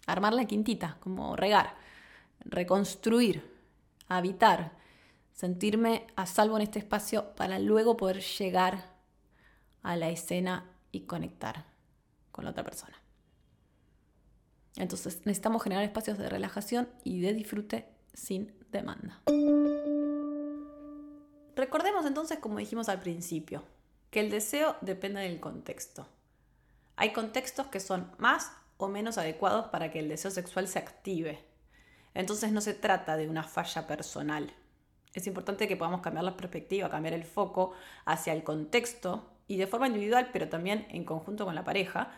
armar 0.06 0.34
la 0.34 0.46
quintita, 0.46 0.98
como 1.00 1.36
regar, 1.36 1.76
reconstruir, 2.42 3.44
habitar, 4.08 4.72
sentirme 5.34 6.08
a 6.16 6.26
salvo 6.26 6.56
en 6.58 6.64
este 6.64 6.80
espacio 6.80 7.36
para 7.36 7.60
luego 7.60 7.98
poder 7.98 8.22
llegar 8.22 8.94
a 9.84 9.96
la 9.96 10.10
escena 10.10 10.70
y 10.92 11.02
conectar 11.02 11.66
con 12.32 12.46
la 12.46 12.52
otra 12.52 12.64
persona. 12.64 12.96
Entonces 14.78 15.22
necesitamos 15.26 15.64
generar 15.64 15.84
espacios 15.84 16.18
de 16.18 16.30
relajación 16.30 16.90
y 17.04 17.22
de 17.22 17.34
disfrute 17.34 17.88
sin 18.14 18.54
demanda. 18.72 19.22
Recordemos 21.56 22.06
entonces, 22.06 22.40
como 22.40 22.58
dijimos 22.58 22.90
al 22.90 23.00
principio, 23.00 23.64
que 24.12 24.20
el 24.20 24.30
deseo 24.30 24.76
depende 24.82 25.22
del 25.22 25.40
contexto. 25.40 26.08
Hay 26.98 27.14
contextos 27.14 27.68
que 27.68 27.80
son 27.80 28.12
más 28.18 28.52
o 28.78 28.88
menos 28.88 29.18
adecuados 29.18 29.68
para 29.68 29.92
que 29.92 30.00
el 30.00 30.10
deseo 30.10 30.32
sexual 30.32 30.68
se 30.68 30.80
active. 30.80 31.44
Entonces 32.14 32.52
no 32.52 32.62
se 32.62 32.74
trata 32.74 33.18
de 33.18 33.28
una 33.28 33.44
falla 33.44 33.88
personal. 33.88 34.54
Es 35.14 35.28
importante 35.28 35.68
que 35.68 35.78
podamos 35.78 36.02
cambiar 36.02 36.26
la 36.26 36.38
perspectiva, 36.38 36.90
cambiar 36.90 37.14
el 37.14 37.24
foco 37.24 37.74
hacia 38.06 38.34
el 38.34 38.44
contexto 38.44 39.32
y 39.48 39.58
de 39.58 39.68
forma 39.68 39.88
individual, 39.88 40.30
pero 40.34 40.50
también 40.50 40.88
en 40.90 41.06
conjunto 41.06 41.46
con 41.46 41.56
la 41.56 41.64
pareja, 41.64 42.12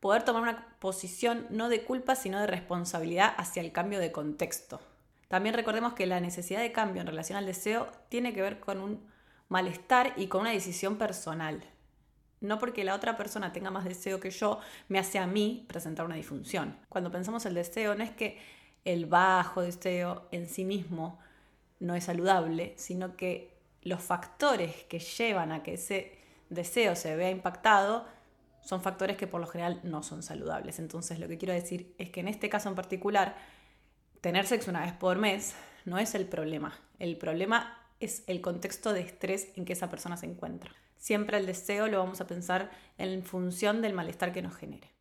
poder 0.00 0.24
tomar 0.24 0.42
una 0.42 0.76
posición 0.78 1.46
no 1.50 1.68
de 1.68 1.82
culpa, 1.82 2.14
sino 2.14 2.40
de 2.40 2.46
responsabilidad 2.46 3.34
hacia 3.36 3.62
el 3.62 3.72
cambio 3.72 3.98
de 3.98 4.12
contexto. 4.12 4.80
También 5.28 5.54
recordemos 5.54 5.94
que 5.94 6.06
la 6.06 6.20
necesidad 6.20 6.60
de 6.60 6.72
cambio 6.72 7.00
en 7.00 7.08
relación 7.08 7.38
al 7.38 7.46
deseo 7.46 7.88
tiene 8.08 8.32
que 8.32 8.42
ver 8.42 8.60
con 8.60 8.80
un 8.80 9.04
malestar 9.48 10.12
y 10.16 10.28
con 10.28 10.42
una 10.42 10.50
decisión 10.50 10.98
personal. 10.98 11.64
No 12.40 12.58
porque 12.58 12.84
la 12.84 12.94
otra 12.94 13.16
persona 13.16 13.52
tenga 13.52 13.70
más 13.70 13.84
deseo 13.84 14.20
que 14.20 14.30
yo, 14.30 14.60
me 14.88 14.98
hace 14.98 15.18
a 15.18 15.26
mí 15.26 15.64
presentar 15.68 16.04
una 16.04 16.16
disfunción. 16.16 16.76
Cuando 16.88 17.10
pensamos 17.10 17.46
el 17.46 17.54
deseo, 17.54 17.94
no 17.94 18.04
es 18.04 18.10
que 18.10 18.38
el 18.84 19.06
bajo 19.06 19.62
deseo 19.62 20.28
en 20.30 20.48
sí 20.48 20.64
mismo 20.64 21.18
no 21.80 21.94
es 21.94 22.04
saludable, 22.04 22.74
sino 22.76 23.16
que 23.16 23.56
los 23.82 24.02
factores 24.02 24.84
que 24.84 24.98
llevan 24.98 25.52
a 25.52 25.62
que 25.62 25.74
ese 25.74 26.18
deseo 26.50 26.96
se 26.96 27.16
vea 27.16 27.30
impactado 27.30 28.06
son 28.60 28.82
factores 28.82 29.16
que 29.16 29.28
por 29.28 29.40
lo 29.40 29.46
general 29.46 29.80
no 29.84 30.02
son 30.02 30.22
saludables. 30.22 30.78
Entonces 30.78 31.20
lo 31.20 31.28
que 31.28 31.38
quiero 31.38 31.54
decir 31.54 31.94
es 31.98 32.10
que 32.10 32.20
en 32.20 32.28
este 32.28 32.48
caso 32.48 32.68
en 32.68 32.74
particular, 32.74 33.36
tener 34.20 34.46
sexo 34.46 34.70
una 34.70 34.80
vez 34.80 34.92
por 34.92 35.18
mes 35.18 35.54
no 35.84 35.98
es 35.98 36.14
el 36.14 36.26
problema. 36.26 36.76
El 36.98 37.16
problema 37.16 37.78
es 38.00 38.24
el 38.26 38.40
contexto 38.40 38.92
de 38.92 39.00
estrés 39.00 39.48
en 39.54 39.64
que 39.64 39.72
esa 39.72 39.88
persona 39.88 40.16
se 40.16 40.26
encuentra. 40.26 40.72
Siempre 40.96 41.38
el 41.38 41.46
deseo 41.46 41.88
lo 41.88 41.98
vamos 41.98 42.20
a 42.20 42.26
pensar 42.26 42.70
en 42.98 43.22
función 43.22 43.80
del 43.82 43.94
malestar 43.94 44.32
que 44.32 44.42
nos 44.42 44.56
genere. 44.56 44.92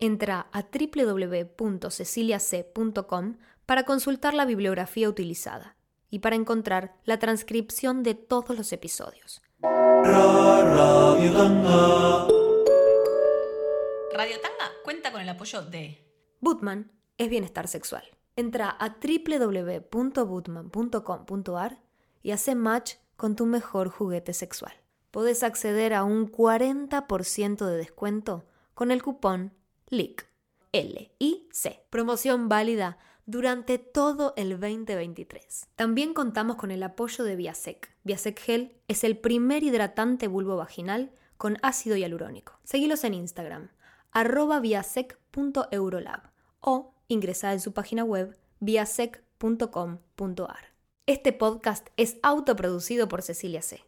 Entra 0.00 0.48
a 0.52 0.62
www.ceciliac.com 0.62 3.36
para 3.66 3.84
consultar 3.84 4.32
la 4.34 4.46
bibliografía 4.46 5.08
utilizada 5.08 5.76
y 6.08 6.18
para 6.20 6.36
encontrar 6.36 6.94
la 7.04 7.18
transcripción 7.18 8.02
de 8.02 8.14
todos 8.14 8.56
los 8.56 8.72
episodios. 8.72 9.42
Radio 9.62 11.32
Tanga. 11.32 12.28
Radio 14.14 14.40
Tanga 14.40 14.72
cuenta 14.84 15.12
con 15.12 15.20
el 15.20 15.28
apoyo 15.28 15.60
de 15.62 16.06
Bootman 16.40 16.90
es 17.18 17.28
bienestar 17.28 17.68
sexual. 17.68 18.04
Entra 18.36 18.70
a 18.70 18.96
www.bootman.com.ar 19.02 21.89
y 22.22 22.32
hace 22.32 22.54
match 22.54 22.94
con 23.16 23.36
tu 23.36 23.46
mejor 23.46 23.88
juguete 23.88 24.32
sexual. 24.32 24.72
Podés 25.10 25.42
acceder 25.42 25.94
a 25.94 26.04
un 26.04 26.30
40% 26.30 27.66
de 27.66 27.76
descuento 27.76 28.44
con 28.74 28.90
el 28.90 29.02
cupón 29.02 29.52
LIC. 29.88 30.28
L-I-C. 30.72 31.84
Promoción 31.90 32.48
válida 32.48 32.98
durante 33.26 33.78
todo 33.78 34.34
el 34.36 34.50
2023. 34.50 35.68
También 35.74 36.14
contamos 36.14 36.56
con 36.56 36.70
el 36.70 36.82
apoyo 36.82 37.24
de 37.24 37.36
Viasec. 37.36 37.94
Viasec 38.04 38.40
Gel 38.40 38.76
es 38.88 39.04
el 39.04 39.18
primer 39.18 39.62
hidratante 39.62 40.28
vulvo 40.28 40.56
vaginal 40.56 41.12
con 41.36 41.58
ácido 41.62 41.96
hialurónico. 41.96 42.58
Seguilos 42.64 43.04
en 43.04 43.14
Instagram, 43.14 43.70
arroba 44.12 44.60
viasec.eurolab 44.60 46.30
o 46.60 46.94
ingresar 47.08 47.52
en 47.52 47.60
su 47.60 47.72
página 47.72 48.04
web 48.04 48.36
viasec.com.ar. 48.60 50.69
Este 51.10 51.32
podcast 51.32 51.88
es 51.96 52.18
autoproducido 52.22 53.08
por 53.08 53.22
Cecilia 53.22 53.62
C. 53.62 53.84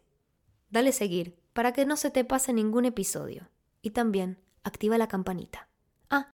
Dale 0.69 0.91
seguir 0.91 1.39
para 1.53 1.71
que 1.71 1.85
no 1.85 1.95
se 1.95 2.11
te 2.11 2.25
pase 2.25 2.51
ningún 2.51 2.83
episodio 2.83 3.47
y 3.81 3.91
también 3.91 4.41
activa 4.65 4.97
la 4.97 5.07
campanita. 5.07 5.69
Ah, 6.09 6.31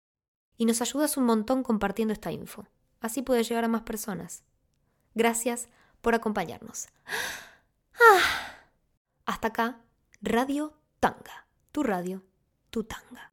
y 0.56 0.64
nos 0.64 0.80
ayudas 0.82 1.16
un 1.16 1.24
montón 1.24 1.64
compartiendo 1.64 2.14
esta 2.14 2.30
info. 2.30 2.68
Así 3.00 3.22
puede 3.22 3.42
llegar 3.42 3.64
a 3.64 3.68
más 3.68 3.82
personas. 3.82 4.44
Gracias 5.16 5.68
por 6.02 6.14
acompañarnos. 6.14 6.86
Ah. 7.98 8.20
Hasta 9.24 9.48
acá, 9.48 9.80
Radio 10.22 10.72
Tanga. 11.00 11.48
Tu 11.72 11.82
radio, 11.82 12.22
tu 12.70 12.84
tanga. 12.84 13.28